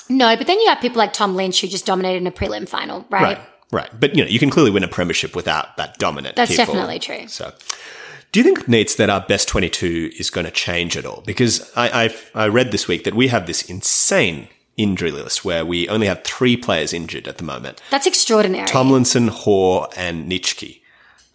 no. 0.09 0.37
But 0.37 0.47
then 0.47 0.59
you 0.61 0.69
have 0.69 0.81
people 0.81 0.99
like 0.99 1.13
Tom 1.13 1.37
Lynch 1.37 1.61
who 1.61 1.69
just 1.69 1.87
dominated 1.87 2.19
in 2.19 2.27
a 2.27 2.33
prelim 2.33 2.69
final, 2.69 3.05
right? 3.11 3.23
Right, 3.23 3.41
right. 3.73 4.01
But 4.01 4.17
you 4.17 4.25
know, 4.25 4.31
you 4.31 4.39
can 4.39 4.51
clearly 4.51 4.71
win 4.71 4.83
a 4.85 4.89
premiership 4.89 5.37
without 5.37 5.77
that 5.77 5.99
dominant. 5.99 6.37
That's 6.37 6.57
definitely 6.57 7.01
forward. 7.01 7.21
true. 7.21 7.29
So, 7.29 7.53
do 8.33 8.41
you 8.41 8.45
think 8.45 8.69
Nate's 8.69 8.95
that 8.97 9.11
our 9.11 9.21
best 9.21 9.49
twenty-two 9.49 10.13
is 10.19 10.31
going 10.31 10.47
to 10.47 10.53
change 10.53 10.97
at 10.97 11.05
all? 11.05 11.23
Because 11.27 11.71
I 11.77 12.05
I've, 12.05 12.31
I 12.35 12.49
read 12.49 12.71
this 12.73 12.89
week 12.89 13.05
that 13.05 13.15
we 13.15 13.29
have 13.29 13.47
this 13.47 13.63
insane 13.69 14.49
injury 14.77 15.11
list 15.11 15.45
where 15.45 15.65
we 15.65 15.89
only 15.89 16.07
have 16.07 16.23
three 16.25 16.57
players 16.57 16.93
injured 16.93 17.27
at 17.29 17.39
the 17.39 17.45
moment: 17.45 17.81
That's 17.91 18.07
extraordinary. 18.07 18.67
Tomlinson, 18.67 19.29
Hore, 19.29 19.89
and 19.97 20.31
Nitschke, 20.31 20.81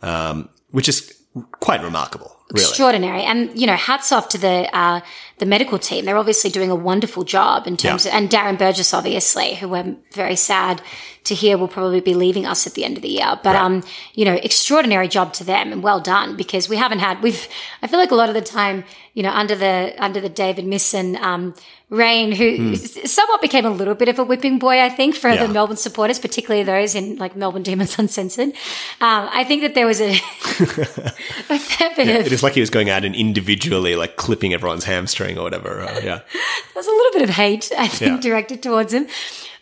um, 0.02 0.50
which 0.72 0.88
is 0.90 1.18
quite 1.60 1.82
remarkable. 1.84 2.38
Really. 2.54 2.66
extraordinary. 2.68 3.22
And 3.24 3.58
you 3.58 3.66
know, 3.66 3.78
hats 3.78 4.12
off 4.12 4.28
to 4.30 4.38
the 4.38 4.68
uh, 4.78 5.00
the 5.38 5.46
medical 5.46 5.80
team. 5.80 6.04
They're 6.04 6.18
obviously 6.18 6.50
doing 6.50 6.70
a 6.70 6.76
wonderful 6.76 7.24
job 7.24 7.66
in 7.66 7.78
terms 7.78 8.06
Yeah. 8.06 8.12
of, 8.12 8.18
and 8.18 8.30
Darren 8.30 8.58
Burgess, 8.60 8.94
obviously, 8.94 9.56
who 9.56 9.70
we're 9.70 9.96
very 10.12 10.36
sad 10.36 10.82
to 11.24 11.34
hear 11.34 11.58
will 11.58 11.70
probably 11.70 12.02
be 12.02 12.14
leaving 12.14 12.46
us 12.46 12.68
at 12.68 12.74
the 12.74 12.84
end 12.84 12.98
of 12.98 13.04
the 13.04 13.08
year. 13.10 13.40
But 13.42 13.56
um, 13.56 13.84
you 14.16 14.26
know, 14.26 14.34
extraordinary 14.34 15.08
job 15.08 15.32
to 15.36 15.46
them 15.46 15.72
and 15.72 15.82
well 15.82 16.02
done 16.02 16.36
because 16.36 16.68
we 16.68 16.76
haven't 16.76 17.00
had 17.00 17.24
we've. 17.24 17.48
I 17.82 17.88
feel 17.88 18.00
like 18.00 18.12
a 18.12 18.16
lot 18.16 18.28
of 18.28 18.36
the 18.36 18.42
time, 18.42 18.84
you 19.14 19.24
know, 19.24 19.32
under 19.32 19.56
the 19.56 19.96
under 19.98 20.20
the 20.20 20.28
David 20.28 20.66
Misson 20.66 21.16
um, 21.24 21.56
reign, 21.92 22.32
who 22.32 22.74
somewhat 22.78 23.42
became 23.42 23.66
a 23.66 23.70
little 23.70 23.94
bit 23.96 24.08
of 24.08 24.18
a 24.18 24.24
whipping 24.24 24.58
boy, 24.60 24.82
I 24.82 24.88
think, 24.90 25.14
for 25.14 25.30
Hmm. 25.30 25.36
Yeah. 25.36 25.46
the 25.48 25.54
Melbourne 25.54 25.76
supporters, 25.78 26.20
particularly 26.20 26.64
those 26.64 26.96
in 26.96 27.18
like 27.18 27.36
Melbourne 27.36 27.64
Demons 27.64 28.00
Uncensored. 28.00 28.50
Um, 29.02 29.30
I 29.32 29.44
think 29.44 29.62
that 29.62 29.76
there 29.76 29.86
was 29.86 30.00
a, 30.02 30.12
a 31.50 31.60
fair 31.60 31.92
bit 31.96 32.08
of 32.08 32.26
It 32.26 32.32
is 32.32 32.44
like 32.44 32.54
he 32.54 32.62
was 32.62 32.70
going 32.70 32.90
out 32.90 33.04
and 33.06 33.14
individually 33.14 33.96
like 33.96 34.16
clipping 34.16 34.54
everyone's 34.54 34.86
hamstring 34.86 35.38
or 35.38 35.44
whatever. 35.44 35.82
Uh, 35.82 36.00
yeah. 36.02 36.20
There's 36.74 36.88
a 36.88 36.92
little 36.92 37.12
bit 37.14 37.24
of 37.24 37.30
hate, 37.30 37.72
I 37.78 37.88
think, 37.88 38.24
Yeah. 38.24 38.30
directed 38.30 38.64
towards 38.64 38.94
him. 38.94 39.08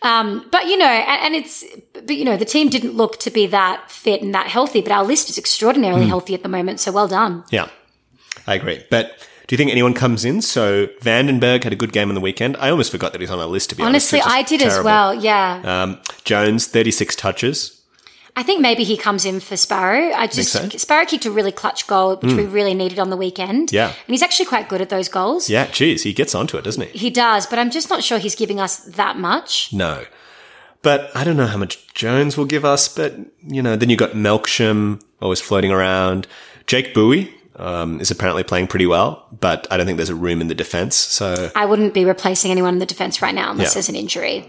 Um, 0.03 0.47
but 0.51 0.67
you 0.67 0.77
know, 0.77 0.85
and, 0.85 1.25
and 1.25 1.35
it's, 1.35 1.65
but 1.93 2.15
you 2.15 2.23
know, 2.25 2.37
the 2.37 2.45
team 2.45 2.69
didn't 2.69 2.93
look 2.93 3.19
to 3.21 3.31
be 3.31 3.47
that 3.47 3.89
fit 3.91 4.21
and 4.21 4.33
that 4.35 4.47
healthy, 4.47 4.81
but 4.81 4.91
our 4.91 5.03
list 5.03 5.29
is 5.29 5.37
extraordinarily 5.37 6.03
Hmm. 6.03 6.09
healthy 6.09 6.33
at 6.35 6.43
the 6.43 6.49
moment. 6.49 6.79
So 6.79 6.91
well 6.91 7.07
done. 7.07 7.43
Yeah, 7.49 7.67
I 8.47 8.53
agree. 8.55 8.85
But 8.89 9.27
Do 9.49 9.55
you 9.55 9.57
think 9.57 9.71
anyone 9.71 9.95
comes 9.95 10.25
in? 10.25 10.43
So 10.43 10.85
Vandenberg 11.01 11.63
had 11.63 11.73
a 11.73 11.75
good 11.75 11.91
game 11.91 12.09
on 12.09 12.13
the 12.13 12.21
weekend. 12.21 12.55
I 12.57 12.69
almost 12.69 12.91
forgot 12.91 13.13
that 13.13 13.21
he's 13.21 13.31
on 13.31 13.39
our 13.39 13.47
list. 13.47 13.71
To 13.71 13.75
be 13.75 13.81
Honestly, 13.81 14.21
honest, 14.21 14.35
I 14.35 14.43
did 14.43 14.61
as 14.61 14.83
well. 14.83 15.11
Yeah. 15.15 15.61
Um, 15.65 15.99
Jones, 16.23 16.67
thirty-six 16.67 17.15
touches. 17.15 17.81
I 18.35 18.43
think 18.43 18.61
maybe 18.61 18.83
he 18.83 18.95
comes 18.95 19.25
in 19.25 19.39
for 19.39 19.57
Sparrow. 19.57 20.13
I 20.13 20.27
just 20.27 20.51
so? 20.51 20.61
Hmm. 20.61 20.77
Sparrow 20.77 21.03
kicked 21.03 21.25
a 21.25 21.31
really 21.31 21.51
clutch 21.51 21.87
goal, 21.87 22.17
which 22.17 22.35
we 22.35 22.45
really 22.45 22.75
needed 22.75 22.99
on 22.99 23.09
the 23.09 23.17
weekend. 23.17 23.71
Yeah. 23.71 23.87
and 23.87 23.95
he's 24.07 24.21
actually 24.21 24.45
quite 24.45 24.69
good 24.69 24.81
at 24.81 24.89
those 24.89 25.09
goals. 25.09 25.49
Yeah, 25.49 25.65
geez, 25.65 26.03
he 26.03 26.13
gets 26.13 26.35
onto 26.35 26.55
it, 26.55 26.63
doesn't 26.63 26.87
he? 26.89 26.97
He 26.97 27.09
does, 27.09 27.47
but 27.47 27.57
I'm 27.57 27.71
just 27.71 27.89
not 27.89 28.03
sure 28.03 28.19
he's 28.19 28.35
giving 28.35 28.59
us 28.59 28.77
that 28.85 29.17
much. 29.17 29.73
No. 29.73 30.05
But 30.83 31.09
I 31.15 31.23
don't 31.23 31.37
know 31.37 31.47
how 31.47 31.57
much 31.57 31.91
Jones 31.95 32.37
will 32.37 32.45
give 32.45 32.63
us, 32.63 32.87
but, 32.87 33.15
you 33.47 33.63
know, 33.63 33.75
then 33.75 33.89
you've 33.89 33.99
got 33.99 34.11
Melksham 34.11 35.01
always 35.23 35.41
floating 35.41 35.71
around. 35.71 36.27
Jake 36.67 36.93
Bowey 36.93 37.33
um, 37.59 37.99
is 38.01 38.09
apparently 38.11 38.43
playing 38.43 38.67
pretty 38.67 38.85
well, 38.87 39.25
but 39.39 39.67
I 39.69 39.77
don't 39.77 39.85
think 39.85 39.97
there's 39.97 40.09
a 40.09 40.15
room 40.15 40.41
in 40.41 40.47
the 40.47 40.55
defense. 40.55 40.95
So 40.95 41.51
I 41.55 41.65
wouldn't 41.65 41.93
be 41.93 42.05
replacing 42.05 42.51
anyone 42.51 42.73
in 42.73 42.79
the 42.79 42.85
defense 42.85 43.21
right 43.21 43.35
now 43.35 43.51
unless 43.51 43.69
Yeah. 43.69 43.73
there's 43.75 43.89
an 43.89 43.95
injury. 43.95 44.47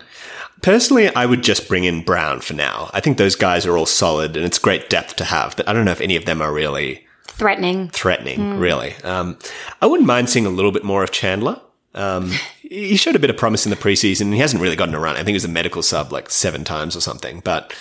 personally, 0.62 1.14
I 1.14 1.24
would 1.26 1.42
just 1.42 1.68
bring 1.68 1.84
in 1.84 2.02
Brown 2.04 2.40
for 2.40 2.54
now. 2.54 2.90
I 2.92 3.00
think 3.00 3.16
those 3.18 3.34
guys 3.36 3.64
are 3.66 3.76
all 3.76 3.86
solid 3.86 4.36
and 4.36 4.44
it's 4.44 4.58
great 4.58 4.90
depth 4.90 5.16
to 5.16 5.24
have, 5.24 5.56
but 5.56 5.68
I 5.68 5.72
don't 5.72 5.84
know 5.84 5.92
if 5.92 6.00
any 6.02 6.16
of 6.16 6.24
them 6.26 6.40
are 6.42 6.52
really 6.52 7.06
Threatening. 7.26 7.88
threatening, 7.90 8.58
really. 8.58 8.94
Um, 9.02 9.38
I 9.80 9.86
wouldn't 9.86 10.06
mind 10.06 10.28
seeing 10.28 10.44
a 10.46 10.50
little 10.50 10.72
bit 10.72 10.84
more 10.84 11.02
of 11.02 11.10
Chandler. 11.12 11.58
Um, 11.94 12.30
he 12.60 12.96
showed 12.96 13.16
a 13.16 13.18
bit 13.18 13.30
of 13.30 13.36
promise 13.38 13.64
in 13.64 13.70
the 13.70 13.76
preseason. 13.76 14.22
and 14.22 14.34
He 14.34 14.40
hasn't 14.40 14.62
really 14.62 14.76
gotten 14.76 14.94
a 14.94 15.00
run. 15.00 15.14
I 15.14 15.18
think 15.20 15.28
he 15.28 15.34
was 15.34 15.44
a 15.46 15.48
medical 15.48 15.82
sub 15.82 16.12
like 16.12 16.28
seven 16.30 16.62
times 16.64 16.94
or 16.94 17.00
something. 17.00 17.40
But 17.42 17.72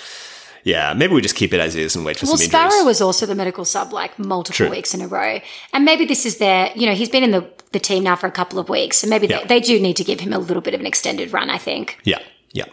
yeah, 0.63 0.93
maybe 0.93 1.13
we 1.13 1.21
just 1.21 1.35
keep 1.35 1.53
it 1.53 1.59
as 1.59 1.75
is 1.75 1.95
and 1.95 2.05
wait 2.05 2.17
for 2.17 2.25
Well, 2.25 2.37
some 2.37 2.43
injuries. 2.43 2.53
Well, 2.53 2.69
Sparrow 2.71 2.85
was 2.85 3.01
also 3.01 3.25
the 3.25 3.35
medical 3.35 3.65
sub 3.65 3.93
like 3.93 4.17
multiple 4.19 4.55
True. 4.55 4.69
weeks 4.69 4.93
in 4.93 5.01
a 5.01 5.07
row. 5.07 5.39
And 5.73 5.85
maybe 5.85 6.05
this 6.05 6.25
is 6.25 6.37
their, 6.37 6.71
you 6.75 6.85
know, 6.85 6.93
he's 6.93 7.09
been 7.09 7.23
in 7.23 7.31
the, 7.31 7.47
the 7.71 7.79
team 7.79 8.03
now 8.03 8.15
for 8.15 8.27
a 8.27 8.31
couple 8.31 8.59
of 8.59 8.69
weeks. 8.69 8.97
So 8.97 9.07
maybe 9.07 9.27
Yeah. 9.27 9.39
they, 9.41 9.45
they 9.47 9.59
do 9.59 9.79
need 9.79 9.95
to 9.97 10.03
give 10.03 10.19
him 10.19 10.33
a 10.33 10.39
little 10.39 10.61
bit 10.61 10.73
of 10.73 10.79
an 10.79 10.85
extended 10.87 11.31
run, 11.33 11.49
I 11.49 11.57
think. 11.57 11.97
yeah, 12.03 12.19
yeah. 12.53 12.65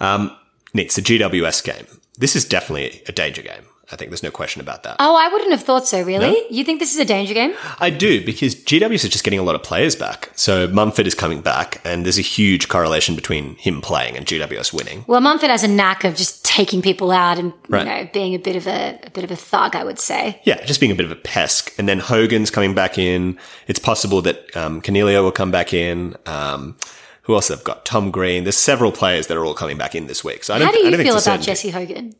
Um, 0.00 0.36
Neat. 0.72 0.92
The 0.92 1.02
GWS 1.02 1.64
game. 1.64 1.86
This 2.18 2.36
is 2.36 2.44
definitely 2.44 3.02
a 3.08 3.12
danger 3.12 3.42
game. 3.42 3.64
I 3.92 3.96
think 3.96 4.10
there's 4.10 4.22
no 4.22 4.30
question 4.30 4.60
about 4.60 4.84
that. 4.84 4.96
Oh, 5.00 5.16
I 5.16 5.28
wouldn't 5.28 5.50
have 5.50 5.62
thought 5.62 5.86
so, 5.86 6.02
really. 6.02 6.36
You 6.50 6.64
think 6.64 6.78
this 6.78 6.92
is 6.94 7.00
a 7.00 7.04
danger 7.04 7.34
game? 7.34 7.54
I 7.80 7.90
do 7.90 8.24
because 8.24 8.54
GWS 8.54 9.04
is 9.04 9.08
just 9.08 9.24
getting 9.24 9.40
a 9.40 9.42
lot 9.42 9.54
of 9.56 9.62
players 9.62 9.96
back. 9.96 10.30
So 10.36 10.68
Mumford 10.68 11.06
is 11.06 11.14
coming 11.14 11.40
back, 11.40 11.80
and 11.84 12.04
there's 12.04 12.18
a 12.18 12.22
huge 12.22 12.68
correlation 12.68 13.14
between 13.16 13.56
him 13.56 13.80
playing 13.80 14.16
and 14.16 14.24
GWS 14.26 14.72
winning. 14.72 15.04
Well, 15.08 15.20
Mumford 15.20 15.50
has 15.50 15.64
a 15.64 15.68
knack 15.68 16.04
of 16.04 16.14
just 16.16 16.44
taking 16.44 16.82
people 16.82 17.10
out 17.10 17.38
and 17.38 17.52
Right. 17.68 17.80
you 17.80 18.04
know 18.04 18.10
being 18.12 18.34
a 18.34 18.38
bit 18.38 18.56
of 18.56 18.66
a, 18.66 18.98
a 19.04 19.10
bit 19.10 19.24
of 19.24 19.30
a 19.30 19.36
thug, 19.36 19.74
I 19.74 19.84
would 19.84 19.98
say. 19.98 20.40
Yeah, 20.44 20.64
just 20.64 20.80
being 20.80 20.92
a 20.92 20.94
bit 20.94 21.04
of 21.06 21.12
a 21.12 21.16
pest. 21.16 21.70
And 21.78 21.88
then 21.88 21.98
Hogan's 21.98 22.50
coming 22.50 22.74
back 22.74 22.98
in. 22.98 23.38
It's 23.66 23.78
possible 23.80 24.22
that 24.22 24.56
um, 24.56 24.80
Coniglio 24.82 25.22
will 25.22 25.32
come 25.32 25.50
back 25.50 25.72
in. 25.74 26.16
Um, 26.26 26.76
who 27.22 27.34
else 27.34 27.48
have 27.48 27.62
got? 27.64 27.84
Tom 27.84 28.10
Green. 28.10 28.44
There's 28.44 28.56
several 28.56 28.92
players 28.92 29.26
that 29.28 29.36
are 29.36 29.44
all 29.44 29.54
coming 29.54 29.78
back 29.78 29.94
in 29.94 30.06
this 30.06 30.24
week. 30.24 30.42
So 30.44 30.54
I 30.54 30.58
don't, 30.58 30.66
How 30.68 30.72
do 30.72 30.78
you 30.78 30.96
feel 30.96 31.18
about. 31.18 31.40
Jesse 31.40 31.70
Hogan 31.70 32.14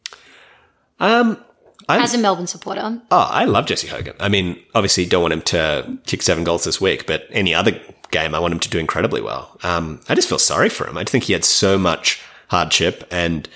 Um, 0.98 1.42
I'm, 1.90 2.02
as 2.02 2.14
a 2.14 2.18
Melbourne 2.18 2.46
supporter? 2.46 3.00
oh, 3.10 3.28
I 3.30 3.44
love 3.44 3.66
Jesse 3.66 3.88
Hogan. 3.88 4.14
I 4.20 4.28
mean, 4.28 4.58
obviously, 4.74 5.06
don't 5.06 5.22
want 5.22 5.34
him 5.34 5.42
to 5.42 5.98
kick 6.06 6.22
seven 6.22 6.44
goals 6.44 6.64
this 6.64 6.80
week, 6.80 7.06
but 7.06 7.26
any 7.30 7.54
other 7.54 7.80
game, 8.10 8.34
I 8.34 8.38
want 8.38 8.52
him 8.52 8.60
to 8.60 8.68
do 8.68 8.78
incredibly 8.78 9.20
well. 9.20 9.58
Um, 9.62 10.00
I 10.08 10.14
just 10.14 10.28
feel 10.28 10.38
sorry 10.38 10.68
for 10.68 10.86
him. 10.86 10.96
I 10.96 11.04
think 11.04 11.24
he 11.24 11.32
had 11.32 11.44
so 11.44 11.78
much 11.78 12.20
hardship, 12.48 13.06
and 13.10 13.48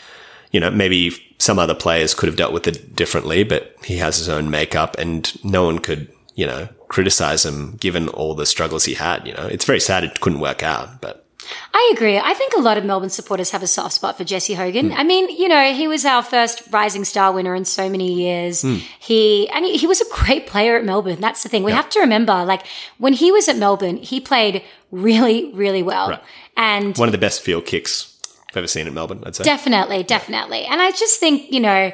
you 0.53 0.61
know, 0.61 0.71
maybe 0.71 1.11
some 1.39 1.59
other 1.59 1.75
players 1.75 2.15
could 2.15 2.29
have 2.29 2.37
dealt 2.37 2.53
with 2.53 2.67
it 2.67 2.95
differently, 2.95 3.43
but 3.45 3.75
he 3.85 3.97
has 3.97 4.19
his 4.19 4.29
own 4.29 4.51
makeup, 4.51 4.97
and 4.99 5.33
no 5.45 5.65
one 5.65 5.79
could, 5.79 6.11
you 6.35 6.47
know, 6.47 6.69
criticize 6.89 7.45
him 7.45 7.77
given 7.77 8.09
all 8.09 8.35
the 8.35 8.47
struggles 8.47 8.85
he 8.85 8.95
had. 8.95 9.27
You 9.27 9.35
know, 9.35 9.47
it's 9.47 9.65
very 9.65 9.81
sad 9.81 10.05
it 10.05 10.21
couldn't 10.21 10.41
work 10.41 10.63
out, 10.63 11.01
but 11.01 11.24
I 11.73 11.93
agree. 11.95 12.19
I 12.19 12.35
think 12.35 12.55
a 12.55 12.61
lot 12.61 12.77
of 12.79 12.85
Melbourne 12.85 13.11
supporters 13.11 13.51
have 13.51 13.63
a 13.63 13.67
soft 13.67 13.95
spot 13.95 14.17
for 14.17 14.25
Jesse 14.25 14.55
Hogan. 14.55 14.91
Hmm. 14.91 14.97
I 14.97 15.05
mean, 15.05 15.29
you 15.29 15.49
know, 15.49 15.73
he 15.73 15.87
was 15.89 16.05
our 16.05 16.23
first 16.23 16.63
Rising 16.71 17.05
Star 17.05 17.33
winner 17.33 17.55
in 17.55 17.65
so 17.65 17.89
many 17.89 18.13
years. 18.13 18.63
Hmm. 18.63 18.77
He 18.99 19.49
and 19.51 19.65
he, 19.65 19.77
he 19.77 19.87
was 19.87 20.01
a 20.01 20.05
great 20.13 20.47
player 20.47 20.77
at 20.77 20.85
Melbourne. 20.85 21.21
That's 21.21 21.43
the 21.43 21.49
thing. 21.49 21.63
We 21.65 21.73
have 21.73 21.89
to 21.91 22.01
remember, 22.01 22.45
like 22.45 22.67
when 22.99 23.13
he 23.13 23.33
was 23.33 23.49
at 23.49 23.57
Melbourne, 23.57 23.97
he 23.99 24.21
played 24.21 24.63
really, 24.91 25.53
really 25.55 25.83
well, 25.83 26.11
Right. 26.11 26.23
and 26.57 26.97
one 26.97 27.09
of 27.09 27.13
the 27.13 27.19
best 27.19 27.43
field 27.43 27.67
kicks 27.67 28.17
I've 28.51 28.57
ever 28.59 28.67
seen 28.69 28.87
at 28.87 28.93
Melbourne. 28.93 29.23
I'd 29.27 29.35
say. 29.35 29.45
Definitely, 29.45 30.05
definitely. 30.05 30.65
And 30.65 30.81
I 30.81 30.93
just 30.93 31.19
think, 31.19 31.51
you 31.51 31.61
know, 31.61 31.91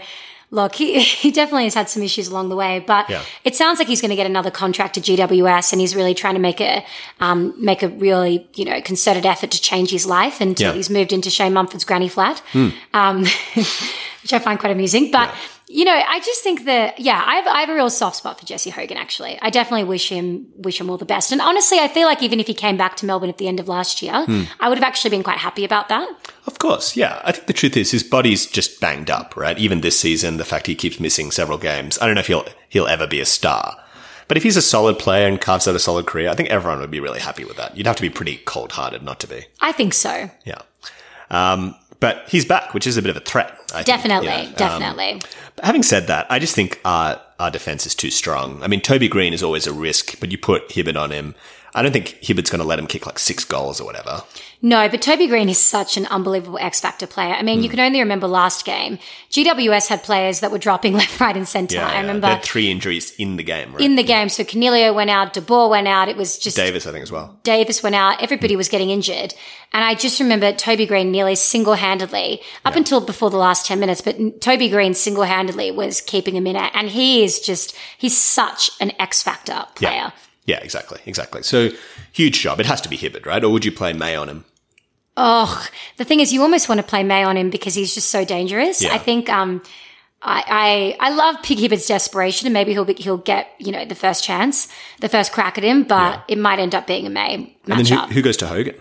look, 0.53 0.75
he, 0.75 1.01
he 1.23 1.31
definitely 1.31 1.65
has 1.65 1.75
had 1.75 1.89
some 1.89 2.03
issues 2.03 2.29
along 2.29 2.49
the 2.49 2.57
way, 2.57 2.83
but 2.85 3.09
Yeah. 3.09 3.23
it 3.45 3.55
sounds 3.57 3.79
like 3.79 3.89
he's 3.89 4.01
going 4.01 4.11
to 4.11 4.17
get 4.17 4.27
another 4.27 4.51
contract 4.51 4.95
to 4.95 5.01
GWS 5.01 5.73
and 5.73 5.81
he's 5.81 5.95
really 5.95 6.15
trying 6.15 6.35
to 6.35 6.41
make 6.41 6.61
a, 6.61 6.85
um, 7.21 7.55
make 7.57 7.83
a 7.83 7.89
really, 7.89 8.49
you 8.55 8.65
know, 8.65 8.81
concerted 8.81 9.25
effort 9.27 9.51
to 9.53 9.61
change 9.61 9.91
his 9.91 10.07
life 10.07 10.41
until 10.41 10.71
Yeah. 10.71 10.75
He's 10.77 10.91
moved 10.91 11.13
into 11.13 11.31
Shane 11.31 11.53
Mumford's 11.53 11.85
granny 11.85 12.09
flat, 12.09 12.43
um, 12.93 13.23
which 14.23 14.33
I 14.33 14.39
find 14.39 14.59
quite 14.59 14.73
amusing. 14.73 15.11
But, 15.11 15.33
you 15.73 15.85
know, 15.85 15.95
I 15.95 16.19
just 16.19 16.43
think 16.43 16.65
that, 16.65 16.99
yeah, 16.99 17.23
I 17.25 17.37
have, 17.37 17.47
I 17.47 17.61
have 17.61 17.69
a 17.69 17.75
real 17.75 17.91
soft 17.91 18.17
spot 18.17 18.41
for 18.41 18.45
Jesse 18.45 18.71
Hogan, 18.71 18.97
actually. 18.97 19.39
I 19.41 19.51
definitely 19.51 19.85
wish 19.85 20.09
him, 20.09 20.49
wish 20.57 20.81
him 20.81 20.91
all 20.91 20.99
the 20.99 21.05
best. 21.05 21.31
And 21.31 21.41
honestly, 21.41 21.79
I 21.79 21.87
feel 21.87 22.07
like 22.09 22.25
even 22.25 22.41
if 22.41 22.49
he 22.49 22.55
came 22.55 22.77
back 22.77 22.97
to 22.97 23.07
Melbourne 23.07 23.29
at 23.31 23.39
the 23.39 23.47
end 23.47 23.61
of 23.61 23.69
last 23.69 24.03
year, 24.03 24.25
Hmm. 24.27 24.43
I 24.59 24.69
would 24.69 24.79
have 24.79 24.85
actually 24.85 25.11
been 25.11 25.23
quite 25.23 25.39
happy 25.39 25.65
about 25.65 25.89
that. 25.89 26.09
Of 26.49 26.59
course, 26.59 26.97
yeah. 26.97 27.21
I 27.25 27.31
think 27.31 27.47
the 27.47 27.53
truth 27.53 27.77
is 27.77 27.93
his 27.93 28.03
body's 28.03 28.47
just 28.47 28.81
banged 28.81 29.11
up, 29.11 29.37
right? 29.37 29.57
Even 29.59 29.81
this 29.81 29.99
season, 29.99 30.39
the 30.39 30.45
fact 30.45 30.67
he 30.67 30.75
keeps 30.75 30.99
missing 30.99 31.31
several 31.31 31.57
games. 31.57 31.99
I 32.01 32.07
don't 32.07 32.17
know 32.17 32.21
if 32.21 32.27
he'll 32.27 32.47
he'll 32.69 32.89
ever 32.89 33.07
be 33.07 33.21
a 33.21 33.25
star. 33.25 33.77
But 34.27 34.37
if 34.37 34.43
he's 34.43 34.57
a 34.57 34.63
solid 34.63 34.99
player 34.99 35.27
and 35.29 35.41
carves 35.41 35.69
out 35.69 35.75
a 35.77 35.79
solid 35.81 36.07
career, 36.07 36.31
I 36.31 36.35
think 36.35 36.51
everyone 36.51 36.81
would 36.81 36.91
be 36.91 37.01
really 37.01 37.21
happy 37.21 37.45
with 37.45 37.57
that. 37.59 37.77
You'd 37.77 37.87
have 37.87 37.97
to 37.97 38.03
be 38.03 38.11
pretty 38.11 38.39
cold 38.45 38.73
hearted 38.73 39.03
not 39.03 39.21
to 39.21 39.27
be. 39.29 39.45
I 39.61 39.73
think 39.73 39.95
so. 39.95 40.31
Yeah. 40.45 40.63
Um, 41.31 41.75
but 42.01 42.25
he's 42.29 42.45
back, 42.45 42.73
which 42.75 42.87
is 42.87 42.97
a 42.97 43.03
bit 43.03 43.11
of 43.11 43.17
a 43.17 43.21
threat. 43.25 43.57
I 43.73 43.77
think. 43.77 43.87
Definitely, 43.87 44.29
Yeah. 44.29 44.43
Um, 44.49 44.53
definitely. 44.55 45.21
but 45.57 45.65
having 45.65 45.83
said 45.83 46.07
that, 46.09 46.27
I 46.31 46.39
just 46.39 46.55
think 46.55 46.81
our 46.85 47.21
our 47.39 47.51
defense 47.51 47.87
is 47.87 47.95
too 47.95 48.11
strong. 48.11 48.63
I 48.63 48.67
mean, 48.69 48.81
Toby 48.81 49.09
Greene 49.09 49.33
is 49.33 49.43
always 49.43 49.67
a 49.67 49.73
risk, 49.73 50.21
but 50.21 50.31
you 50.31 50.39
put 50.39 50.69
Hibberd 50.69 51.01
on 51.01 51.11
him. 51.11 51.35
I 51.75 51.83
don't 51.83 51.93
think 51.93 52.19
Hibberd's 52.23 52.51
going 52.51 52.61
to 52.61 52.67
let 52.67 52.79
him 52.79 52.87
kick 52.87 53.07
like 53.07 53.19
six 53.19 53.45
goals 53.45 53.81
or 53.81 53.85
whatever. 53.85 54.25
no, 54.61 54.89
but 54.89 55.01
Toby 55.01 55.27
Greene 55.29 55.49
is 55.49 55.59
such 55.59 55.97
an 55.97 56.05
unbelievable 56.07 56.59
X 56.59 56.81
Factor 56.81 57.07
player. 57.07 57.33
I 57.33 57.43
mean, 57.43 57.63
you 57.63 57.69
Hmm. 57.69 57.77
can 57.77 57.81
only 57.87 58.01
remember 58.01 58.27
last 58.27 58.65
game. 58.65 58.99
GWS 59.31 59.87
had 59.89 60.03
players 60.03 60.41
that 60.41 60.51
were 60.51 60.59
dropping 60.59 60.95
left, 61.01 61.21
right, 61.21 61.37
and 61.37 61.47
centre. 61.47 61.77
Yeah, 61.77 61.87
I 61.89 61.93
yeah. 61.93 62.01
remember 62.01 62.27
They 62.27 62.35
had 62.35 62.43
three 62.43 62.71
injuries 62.71 63.13
in 63.19 63.37
the 63.37 63.43
game, 63.45 63.73
right? 63.73 63.81
in 63.81 63.95
the 63.95 64.03
game. 64.03 64.29
So 64.29 64.43
Coniglio 64.43 64.93
went 64.95 65.11
out, 65.11 65.33
De 65.33 65.41
Boer 65.41 65.69
went 65.71 65.87
out. 65.87 66.09
It 66.09 66.17
was 66.17 66.39
just 66.39 66.57
Davis, 66.57 66.87
I 66.87 66.93
think, 66.93 67.05
as 67.05 67.13
well. 67.13 67.39
Davis 67.45 67.83
went 67.83 67.95
out. 67.95 68.21
Everybody 68.23 68.57
was 68.57 68.69
getting 68.69 68.91
injured. 68.91 69.33
And 69.73 69.85
I 69.85 69.95
just 69.95 70.19
remember 70.19 70.53
Toby 70.53 70.87
Greene 70.87 71.13
nearly 71.13 71.37
single 71.37 71.75
handedly, 71.75 72.41
up 72.65 72.75
until 72.75 73.01
before 73.01 73.31
the 73.31 73.37
last 73.37 73.65
10 73.67 73.79
minutes, 73.79 74.01
but 74.01 74.41
Toby 74.41 74.69
Greene 74.69 74.95
single 74.95 75.23
handedly 75.23 75.71
was 75.71 76.01
keeping 76.01 76.35
him 76.35 76.49
in 76.49 76.57
it. 76.57 76.73
And 76.75 76.89
he 76.91 77.23
is 77.23 77.39
just, 77.41 77.77
he's 77.97 78.19
such 78.21 78.71
an 78.81 78.91
X 78.99 79.23
Factor 79.23 79.67
player. 79.77 80.13
Yeah. 80.47 80.57
Yeah, 80.57 80.65
exactly, 80.65 81.01
exactly. 81.07 81.43
So 81.43 81.69
huge 82.13 82.41
job. 82.41 82.61
It 82.61 82.67
has 82.67 82.81
to 82.81 82.89
be 82.89 82.97
Hibberd, 82.97 83.27
right? 83.27 83.43
Or 83.45 83.51
would 83.51 83.65
you 83.65 83.73
play 83.73 83.93
May 83.93 84.17
on 84.17 84.29
him? 84.29 84.45
Oh, 85.17 85.67
the 85.97 86.05
thing 86.05 86.21
is, 86.21 86.33
you 86.33 86.43
almost 86.43 86.69
want 86.69 86.81
to 86.81 86.87
play 86.87 87.03
May 87.05 87.23
on 87.25 87.37
him 87.37 87.51
because 87.51 87.75
he's 87.75 87.95
just 87.95 88.09
so 88.11 88.25
dangerous. 88.25 88.83
Yeah. 88.83 88.95
I 88.95 88.99
think, 88.99 89.29
um, 89.29 89.63
I, 90.23 90.97
I, 91.01 91.09
I 91.09 91.15
love 91.15 91.37
Pig 91.43 91.59
Hibberd's 91.59 91.87
desperation 91.87 92.47
and 92.47 92.55
maybe 92.55 92.73
he'll 92.73 92.85
be, 92.85 92.95
he'll 92.95 93.19
get, 93.19 93.49
you 93.59 93.71
know, 93.73 93.85
the 93.85 93.95
first 93.95 94.25
chance, 94.25 94.69
the 95.01 95.09
first 95.09 95.33
crack 95.33 95.57
at 95.59 95.65
him, 95.65 95.85
but 95.85 96.25
it 96.29 96.39
might 96.39 96.59
end 96.59 96.75
up 96.75 96.87
being 96.87 97.07
a 97.07 97.11
May 97.11 97.35
And 97.67 97.85
then 97.85 97.87
who, 97.87 98.15
who 98.15 98.23
goes 98.23 98.37
to 98.39 98.47
Hogan? 98.47 98.75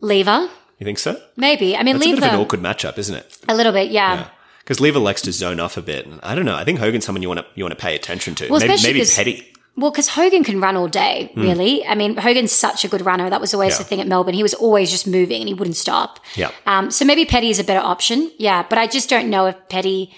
Lever, 0.00 0.48
You 0.78 0.84
think 0.84 0.98
so? 0.98 1.20
maybe. 1.36 1.76
I 1.76 1.82
mean, 1.82 1.96
It's 1.96 2.04
a 2.06 2.08
bit 2.08 2.18
of 2.18 2.24
an 2.24 2.40
awkward 2.40 2.60
matchup, 2.60 2.98
isn't 2.98 3.14
it? 3.14 3.38
a 3.48 3.54
little 3.54 3.72
bit, 3.72 3.90
yeah. 3.90 4.28
Because 4.60 4.80
Lever 4.80 4.98
likes 5.00 5.22
to 5.22 5.32
zone 5.32 5.60
off 5.60 5.76
a 5.76 5.82
bit. 5.82 6.06
And 6.06 6.20
I 6.22 6.34
don't 6.34 6.44
know. 6.44 6.54
I 6.56 6.64
think 6.64 6.78
Hogan's 6.78 7.04
someone 7.04 7.22
you 7.22 7.28
want 7.28 7.40
to 7.40 7.46
you 7.54 7.64
want 7.64 7.76
to 7.76 7.80
pay 7.82 7.94
attention 7.96 8.34
to. 8.36 8.48
Well, 8.48 8.60
maybe 8.60 8.80
maybe 8.82 9.04
Petty. 9.04 9.52
Well, 9.74 9.90
because 9.90 10.08
Hogan 10.08 10.44
can 10.44 10.60
run 10.60 10.76
all 10.76 10.86
day, 10.88 11.32
really. 11.34 11.84
I 11.86 11.94
mean, 11.94 12.16
Hogan's 12.18 12.52
such 12.52 12.84
a 12.84 12.88
good 12.88 13.06
runner. 13.06 13.30
That 13.30 13.40
was 13.40 13.54
always 13.54 13.74
Hmm. 13.74 13.80
Yeah. 13.80 13.84
the 13.84 13.88
thing 13.88 14.00
at 14.02 14.06
Melbourne. 14.06 14.34
He 14.34 14.42
was 14.42 14.52
always 14.54 14.90
just 14.90 15.06
moving 15.06 15.40
and 15.40 15.48
he 15.48 15.54
wouldn't 15.54 15.76
stop. 15.76 16.20
Yeah. 16.36 16.50
Um, 16.66 16.90
so 16.90 17.04
maybe 17.06 17.24
Petty 17.24 17.48
is 17.48 17.58
a 17.58 17.64
better 17.64 17.80
option. 17.80 18.30
Yeah, 18.38 18.64
but 18.68 18.78
I 18.78 18.86
just 18.86 19.08
don't 19.08 19.30
know 19.30 19.46
if 19.46 19.56
Petty. 19.70 20.12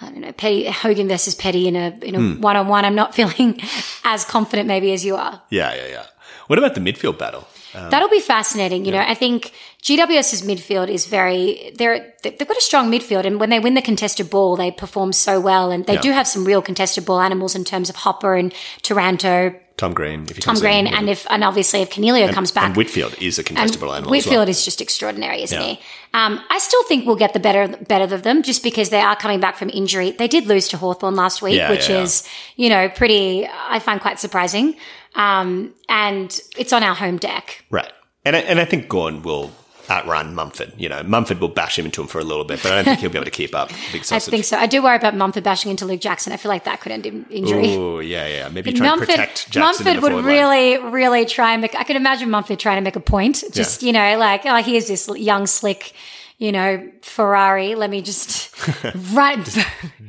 I 0.00 0.06
don't 0.06 0.20
know, 0.20 0.32
Petty 0.32 0.66
Hogan 0.70 1.08
versus 1.08 1.34
Petty 1.34 1.66
in 1.68 1.76
a 1.76 1.94
in 2.02 2.14
a 2.14 2.18
Hmm. 2.18 2.40
one 2.40 2.56
on 2.56 2.68
one. 2.68 2.84
I'm 2.84 2.94
not 2.94 3.14
feeling 3.18 3.60
as 4.04 4.24
confident 4.24 4.68
maybe 4.68 4.92
as 4.92 5.04
you 5.04 5.16
are. 5.16 5.42
Yeah, 5.50 5.74
yeah, 5.74 5.88
yeah. 5.88 6.06
What 6.46 6.58
about 6.58 6.74
the 6.74 6.80
midfield 6.80 7.18
battle? 7.18 7.46
Um, 7.74 7.90
That'll 7.90 8.08
be 8.08 8.20
fascinating. 8.20 8.84
You 8.84 8.92
know, 8.92 9.00
I 9.06 9.14
think 9.14 9.52
GWS's 9.82 10.42
midfield 10.42 10.88
is 10.88 11.06
very 11.06 11.72
they're 11.76 12.14
they've 12.22 12.38
got 12.38 12.56
a 12.56 12.60
strong 12.60 12.90
midfield, 12.90 13.24
and 13.26 13.40
when 13.40 13.50
they 13.50 13.60
win 13.60 13.74
the 13.74 13.82
contested 13.82 14.30
ball, 14.30 14.56
they 14.56 14.70
perform 14.70 15.12
so 15.12 15.40
well, 15.40 15.70
and 15.70 15.84
they 15.86 15.94
Yeah. 15.94 16.00
do 16.00 16.12
have 16.12 16.26
some 16.28 16.44
real 16.44 16.62
contested 16.62 17.04
ball 17.04 17.20
animals 17.20 17.54
in 17.54 17.64
terms 17.64 17.90
of 17.90 17.96
Hopper 17.96 18.34
and 18.36 18.52
Taranto. 18.82 19.54
Tom 19.76 19.92
Green. 19.92 20.22
If 20.28 20.36
he 20.36 20.40
Tom 20.42 20.54
Green, 20.60 20.86
in, 20.86 20.94
and 20.94 21.10
if 21.10 21.26
and 21.30 21.42
obviously 21.42 21.82
if 21.82 21.90
Coniglio 21.90 22.32
comes 22.32 22.52
back, 22.52 22.64
and 22.66 22.76
Whitfield 22.76 23.14
is 23.20 23.38
a 23.40 23.44
contestable 23.44 23.92
animal. 23.92 24.10
Whitfield 24.10 24.34
as 24.34 24.46
well. 24.46 24.48
is 24.48 24.64
just 24.64 24.80
extraordinary, 24.80 25.42
isn't 25.42 25.60
Yeah. 25.60 25.66
he? 25.66 25.80
Um, 26.14 26.40
I 26.48 26.58
still 26.58 26.84
think 26.84 27.06
we'll 27.06 27.16
get 27.16 27.32
the 27.32 27.40
better 27.40 27.66
better 27.88 28.14
of 28.14 28.22
them 28.22 28.42
just 28.44 28.62
because 28.62 28.90
they 28.90 29.00
are 29.00 29.16
coming 29.16 29.40
back 29.40 29.56
from 29.56 29.70
injury. 29.70 30.12
They 30.12 30.28
did 30.28 30.46
lose 30.46 30.68
to 30.68 30.76
Hawthorn 30.76 31.16
last 31.16 31.42
week, 31.42 31.56
Yeah, 31.56 31.70
which 31.70 31.88
yeah. 31.88 32.02
is 32.02 32.28
you 32.56 32.68
know 32.68 32.88
pretty. 32.88 33.48
I 33.48 33.80
find 33.80 34.00
quite 34.00 34.20
surprising, 34.20 34.76
um, 35.16 35.74
and 35.88 36.38
it's 36.56 36.72
on 36.72 36.82
our 36.84 36.94
home 36.94 37.16
deck. 37.16 37.64
Right. 37.70 37.90
And 38.24 38.36
I, 38.36 38.38
and 38.40 38.60
I 38.60 38.64
think 38.64 38.88
Gawn 38.88 39.22
will 39.22 39.50
outrun 39.90 40.34
Mumford. 40.34 40.72
You 40.76 40.88
know, 40.88 41.02
Mumford 41.02 41.40
will 41.40 41.48
bash 41.48 41.78
him 41.78 41.84
into 41.84 42.00
him 42.00 42.08
for 42.08 42.18
a 42.18 42.24
little 42.24 42.44
bit, 42.44 42.62
but 42.62 42.72
I 42.72 42.76
don't 42.76 42.84
think 42.84 42.98
he'll 43.00 43.10
be 43.10 43.18
able 43.18 43.24
to 43.24 43.30
keep 43.30 43.54
up. 43.54 43.70
I 43.72 44.18
think 44.18 44.44
so. 44.44 44.56
I 44.56 44.66
do 44.66 44.82
worry 44.82 44.96
about 44.96 45.14
Mumford 45.16 45.44
bashing 45.44 45.70
into 45.70 45.84
Luke 45.84 46.00
Jackson. 46.00 46.32
I 46.32 46.36
feel 46.36 46.48
like 46.48 46.64
that 46.64 46.80
could 46.80 46.92
end 46.92 47.06
in 47.06 47.24
injury. 47.30 47.74
Oh, 47.76 47.98
yeah, 48.00 48.26
yeah. 48.26 48.48
Maybe 48.48 48.72
try 48.72 48.86
and 48.86 49.00
Mumford, 49.00 49.08
protect 49.16 49.50
Jackson 49.50 49.84
Mumford 49.86 50.02
would 50.02 50.12
line. 50.12 50.24
really, 50.24 50.78
really 50.78 51.24
try 51.26 51.52
and 51.52 51.62
make. 51.62 51.74
I 51.74 51.84
can 51.84 51.96
imagine 51.96 52.30
Mumford 52.30 52.58
trying 52.58 52.76
to 52.76 52.82
make 52.82 52.96
a 52.96 53.00
point. 53.00 53.44
Just 53.52 53.82
you 53.82 53.92
know, 53.92 54.18
like 54.18 54.42
oh, 54.44 54.62
here's 54.62 54.88
this 54.88 55.08
young, 55.16 55.46
slick, 55.46 55.92
you 56.38 56.52
know, 56.52 56.90
Ferrari. 57.02 57.74
Let 57.74 57.90
me 57.90 58.02
just 58.02 58.54
run. 59.12 59.44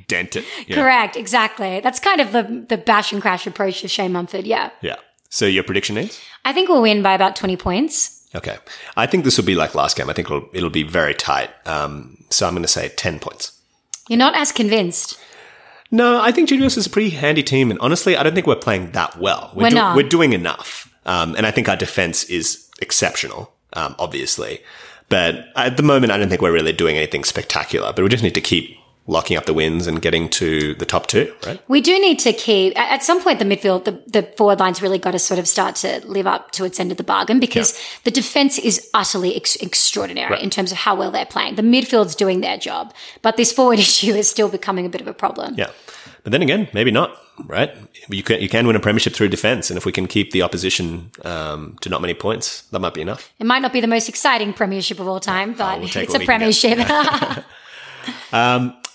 dent 0.08 0.36
it. 0.36 0.46
Yeah. 0.68 0.76
Correct, 0.76 1.16
exactly. 1.16 1.80
That's 1.82 2.00
kind 2.00 2.22
of 2.22 2.32
the 2.32 2.66
the 2.70 2.78
bash 2.78 3.12
and 3.12 3.22
crash 3.22 3.46
approach 3.48 3.84
of 3.84 3.92
Shane 3.92 4.12
Mumford. 4.14 4.46
Yeah, 4.46 4.70
Yeah. 4.82 4.96
So 5.30 5.46
your 5.46 5.64
prediction 5.64 5.98
is? 5.98 6.18
I 6.46 6.54
think 6.54 6.70
we'll 6.70 6.82
win 6.82 7.02
by 7.02 7.14
about 7.14 7.36
twenty 7.36 7.58
points. 7.58 8.15
Okay. 8.36 8.58
I 8.98 9.06
think 9.06 9.24
this 9.24 9.38
will 9.38 9.46
be 9.46 9.56
like 9.56 9.74
last 9.76 9.98
game. 9.98 10.10
I 10.10 10.14
think 10.14 10.30
it'll, 10.30 10.50
it'll 10.54 10.70
be 10.70 10.84
very 10.84 11.14
tight. 11.14 11.50
Um, 11.66 12.24
so 12.30 12.48
I'm 12.48 12.54
going 12.54 12.64
to 12.64 12.68
say 12.68 12.90
10 12.90 13.20
points. 13.20 13.52
You're 14.10 14.20
not 14.20 14.36
as 14.36 14.52
convinced. 14.52 15.18
No, 15.92 16.22
I 16.22 16.32
think 16.32 16.50
Juniors 16.50 16.78
is 16.78 16.88
a 16.88 16.90
pretty 16.90 17.12
handy 17.12 17.44
team. 17.44 17.72
And 17.72 17.80
honestly, 17.80 18.18
I 18.18 18.24
don't 18.24 18.34
think 18.34 18.48
we're 18.48 18.56
playing 18.56 18.92
that 18.92 19.18
well. 19.20 19.52
We're 19.56 19.70
do- 19.70 19.76
not. 19.76 19.96
We're 19.96 20.08
doing 20.08 20.34
enough. 20.34 20.92
Um, 21.06 21.36
and 21.36 21.46
I 21.46 21.52
think 21.52 21.70
our 21.70 21.76
defense 21.76 22.24
is 22.26 22.70
exceptional, 22.82 23.54
um, 23.74 23.96
obviously. 24.00 24.62
But 25.08 25.46
at 25.56 25.78
the 25.78 25.84
moment, 25.84 26.12
I 26.12 26.18
don't 26.18 26.30
think 26.30 26.42
we're 26.42 26.52
really 26.52 26.74
doing 26.74 26.98
anything 26.98 27.24
spectacular. 27.24 27.94
But 27.94 28.04
we 28.04 28.10
just 28.10 28.24
need 28.24 28.34
to 28.36 28.42
keep 28.42 28.78
locking 29.08 29.38
up 29.38 29.46
the 29.46 29.54
wins 29.54 29.86
and 29.86 30.02
getting 30.02 30.28
to 30.28 30.74
the 30.76 30.86
top 30.86 31.06
two, 31.06 31.32
right? 31.46 31.62
We 31.68 31.80
do 31.80 31.92
need 32.00 32.18
to 32.20 32.34
keep 32.34 32.76
at 32.78 33.04
some 33.04 33.22
point 33.22 33.38
the 33.40 33.46
midfield, 33.46 33.84
the, 33.86 34.02
the 34.08 34.24
forward 34.36 34.60
line's 34.60 34.82
really 34.82 34.98
got 34.98 35.12
to 35.12 35.20
sort 35.20 35.40
of 35.40 35.48
start 35.48 35.76
to 35.78 36.02
live 36.08 36.26
up 36.26 36.50
to 36.52 36.66
its 36.66 36.80
end 36.80 36.90
of 36.92 36.98
the 36.98 37.04
bargain 37.04 37.40
because 37.40 37.80
the 38.04 38.10
defense 38.12 38.58
is 38.58 38.90
utterly 38.96 39.36
ex- 39.36 39.58
extraordinary 39.58 40.32
Right. 40.32 40.42
in 40.42 40.50
terms 40.50 40.72
of 40.72 40.78
how 40.80 40.96
well 40.96 41.12
they're 41.12 41.26
playing. 41.26 41.54
The 41.56 41.62
midfield's 41.62 42.16
doing 42.16 42.42
their 42.42 42.58
job, 42.58 42.94
but 43.22 43.38
this 43.38 43.52
forward 43.52 43.78
issue 43.88 44.14
is 44.16 44.28
still 44.30 44.50
becoming 44.50 44.86
a 44.88 44.90
bit 44.90 45.02
of 45.02 45.08
a 45.08 45.14
problem. 45.14 45.54
Yeah. 45.56 45.70
But 46.24 46.32
then 46.32 46.42
again, 46.42 46.68
maybe 46.74 46.90
not, 46.90 47.16
right? 47.46 47.72
You 48.10 48.24
can, 48.24 48.42
you 48.42 48.50
can 48.50 48.66
win 48.66 48.76
a 48.76 48.80
premiership 48.80 49.14
through 49.14 49.28
defense. 49.30 49.70
And 49.70 49.78
if 49.78 49.86
we 49.86 49.92
can 49.92 50.08
keep 50.08 50.32
the 50.32 50.42
opposition 50.42 51.12
um, 51.24 51.78
to 51.82 51.90
not 51.90 52.02
many 52.02 52.16
points, 52.16 52.62
that 52.72 52.80
might 52.80 52.96
be 52.96 53.02
enough. 53.02 53.32
It 53.38 53.46
might 53.46 53.60
not 53.62 53.72
be 53.72 53.80
the 53.82 53.86
most 53.88 54.10
exciting 54.10 54.52
premiership 54.52 55.00
of 55.00 55.08
all 55.08 55.20
time, 55.20 55.54
but 55.54 55.78
we'll 55.82 55.88
it's 55.90 55.96
a 55.96 56.00
we 56.00 56.06
can 56.08 56.20
get. 56.20 56.26
premiership. 56.26 57.46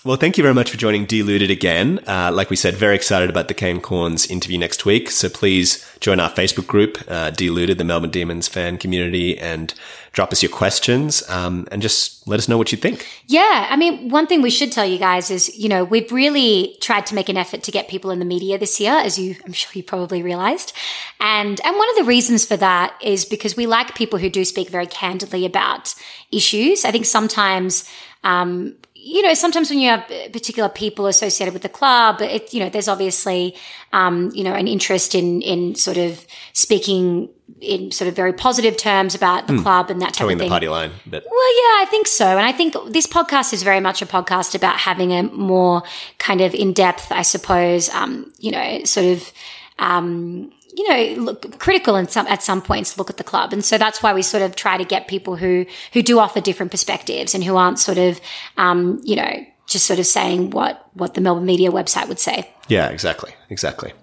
Well, 0.03 0.17
thank 0.17 0.35
you 0.35 0.41
very 0.41 0.55
much 0.55 0.71
for 0.71 0.77
joining 0.77 1.05
Deluded 1.05 1.51
again. 1.51 1.99
Uh, 2.07 2.31
like 2.33 2.49
we 2.49 2.55
said, 2.55 2.73
very 2.73 2.95
excited 2.95 3.29
about 3.29 3.49
the 3.49 3.53
Kane 3.53 3.79
Cornes 3.79 4.27
interview 4.31 4.57
next 4.57 4.83
week. 4.83 5.11
So 5.11 5.29
please 5.29 5.87
join 5.99 6.19
our 6.19 6.31
Facebook 6.31 6.65
group, 6.65 6.97
uh, 7.07 7.29
Deluded, 7.29 7.77
the 7.77 7.83
Melbourne 7.83 8.09
Demons 8.09 8.47
fan 8.47 8.79
community, 8.79 9.37
and 9.37 9.75
drop 10.11 10.31
us 10.31 10.41
your 10.41 10.51
questions 10.51 11.21
um, 11.29 11.67
and 11.71 11.83
just 11.83 12.27
let 12.27 12.39
us 12.39 12.49
know 12.49 12.57
what 12.57 12.71
you 12.71 12.79
think. 12.79 13.07
Yeah, 13.27 13.67
I 13.69 13.75
mean, 13.75 14.09
one 14.09 14.25
thing 14.25 14.41
we 14.41 14.49
should 14.49 14.71
tell 14.71 14.87
you 14.87 14.97
guys 14.97 15.29
is, 15.29 15.55
you 15.55 15.69
know, 15.69 15.83
we've 15.83 16.11
really 16.11 16.77
tried 16.81 17.05
to 17.05 17.13
make 17.13 17.29
an 17.29 17.37
effort 17.37 17.61
to 17.61 17.71
get 17.71 17.87
people 17.87 18.09
in 18.09 18.17
the 18.17 18.25
media 18.25 18.57
this 18.57 18.79
year, 18.79 18.93
as 18.93 19.19
you, 19.19 19.35
I'm 19.45 19.53
sure 19.53 19.69
you 19.75 19.83
probably 19.83 20.23
realized. 20.23 20.73
And, 21.19 21.61
and 21.63 21.77
one 21.77 21.89
of 21.91 21.95
the 21.97 22.05
reasons 22.05 22.43
for 22.43 22.57
that 22.57 22.95
is 23.03 23.23
because 23.23 23.55
we 23.55 23.67
like 23.67 23.93
people 23.93 24.17
who 24.17 24.31
do 24.31 24.45
speak 24.45 24.69
very 24.69 24.87
candidly 24.87 25.45
about 25.45 25.93
issues. 26.31 26.85
I 26.85 26.91
think 26.91 27.05
sometimes, 27.05 27.87
um, 28.23 28.77
you 29.03 29.23
know, 29.23 29.33
sometimes 29.33 29.69
when 29.69 29.79
you 29.79 29.89
have 29.89 30.07
particular 30.31 30.69
people 30.69 31.07
associated 31.07 31.53
with 31.53 31.63
the 31.63 31.69
club, 31.69 32.21
it, 32.21 32.53
you 32.53 32.59
know, 32.59 32.69
there's 32.69 32.87
obviously, 32.87 33.55
um, 33.93 34.29
you 34.33 34.43
know, 34.43 34.53
an 34.53 34.67
interest 34.67 35.15
in, 35.15 35.41
in 35.41 35.73
sort 35.73 35.97
of 35.97 36.25
speaking 36.53 37.27
in 37.59 37.91
sort 37.91 38.07
of 38.07 38.15
very 38.15 38.31
positive 38.31 38.77
terms 38.77 39.13
about 39.15 39.47
the 39.47 39.59
club 39.61 39.89
and 39.89 40.01
that 40.01 40.13
type 40.13 40.25
Towing 40.25 40.33
of 40.33 40.39
the 40.39 40.49
party 40.49 40.69
line. 40.69 40.91
But 41.05 41.23
Well, 41.29 41.57
yeah, 41.57 41.83
I 41.83 41.87
think 41.89 42.07
so. 42.07 42.25
And 42.25 42.45
I 42.45 42.51
think 42.51 42.75
this 42.89 43.07
podcast 43.07 43.53
is 43.53 43.63
very 43.63 43.79
much 43.79 44.01
a 44.01 44.05
podcast 44.05 44.55
about 44.55 44.77
having 44.77 45.11
a 45.11 45.23
more 45.23 45.83
kind 46.17 46.41
of 46.41 46.53
in 46.53 46.71
depth, 46.71 47.11
I 47.11 47.23
suppose, 47.23 47.89
um, 47.89 48.31
you 48.37 48.51
know, 48.51 48.83
sort 48.83 49.07
of, 49.07 49.31
um, 49.79 50.51
you 50.75 50.87
know, 50.89 51.21
look 51.21 51.59
critical 51.59 51.95
in 51.95 52.07
some, 52.07 52.27
at 52.27 52.43
some 52.43 52.61
points 52.61 52.97
look 52.97 53.09
at 53.09 53.17
the 53.17 53.23
club. 53.23 53.53
And 53.53 53.63
so 53.63 53.77
that's 53.77 54.01
why 54.01 54.13
we 54.13 54.21
sort 54.21 54.43
of 54.43 54.55
try 54.55 54.77
to 54.77 54.85
get 54.85 55.07
people 55.07 55.35
who, 55.35 55.65
who 55.93 56.01
do 56.01 56.19
offer 56.19 56.41
different 56.41 56.71
perspectives 56.71 57.33
and 57.35 57.43
who 57.43 57.55
aren't 57.55 57.79
sort 57.79 57.97
of, 57.97 58.19
um, 58.57 58.99
you 59.03 59.15
know, 59.15 59.45
just 59.67 59.85
sort 59.85 59.99
of 59.99 60.05
saying 60.05 60.51
what, 60.51 60.87
what 60.93 61.13
the 61.13 61.21
Melbourne 61.21 61.45
media 61.45 61.71
website 61.71 62.07
would 62.07 62.19
say. 62.19 62.49
yeah, 62.67 62.89
exactly. 62.89 63.33
Exactly. 63.49 63.93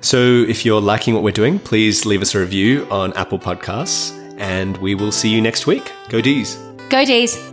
So 0.00 0.18
if 0.18 0.64
you're 0.64 0.80
liking 0.80 1.14
what 1.14 1.22
we're 1.22 1.30
doing, 1.30 1.58
please 1.58 2.04
leave 2.04 2.22
us 2.22 2.34
a 2.34 2.40
review 2.40 2.86
on 2.90 3.12
Apple 3.12 3.38
Podcasts 3.38 4.18
and 4.38 4.76
we 4.78 4.94
will 4.94 5.12
see 5.12 5.28
you 5.28 5.40
next 5.40 5.66
week. 5.66 5.92
Go 6.08 6.20
D's. 6.20 6.56
Go 6.88 7.04
D's. 7.04 7.51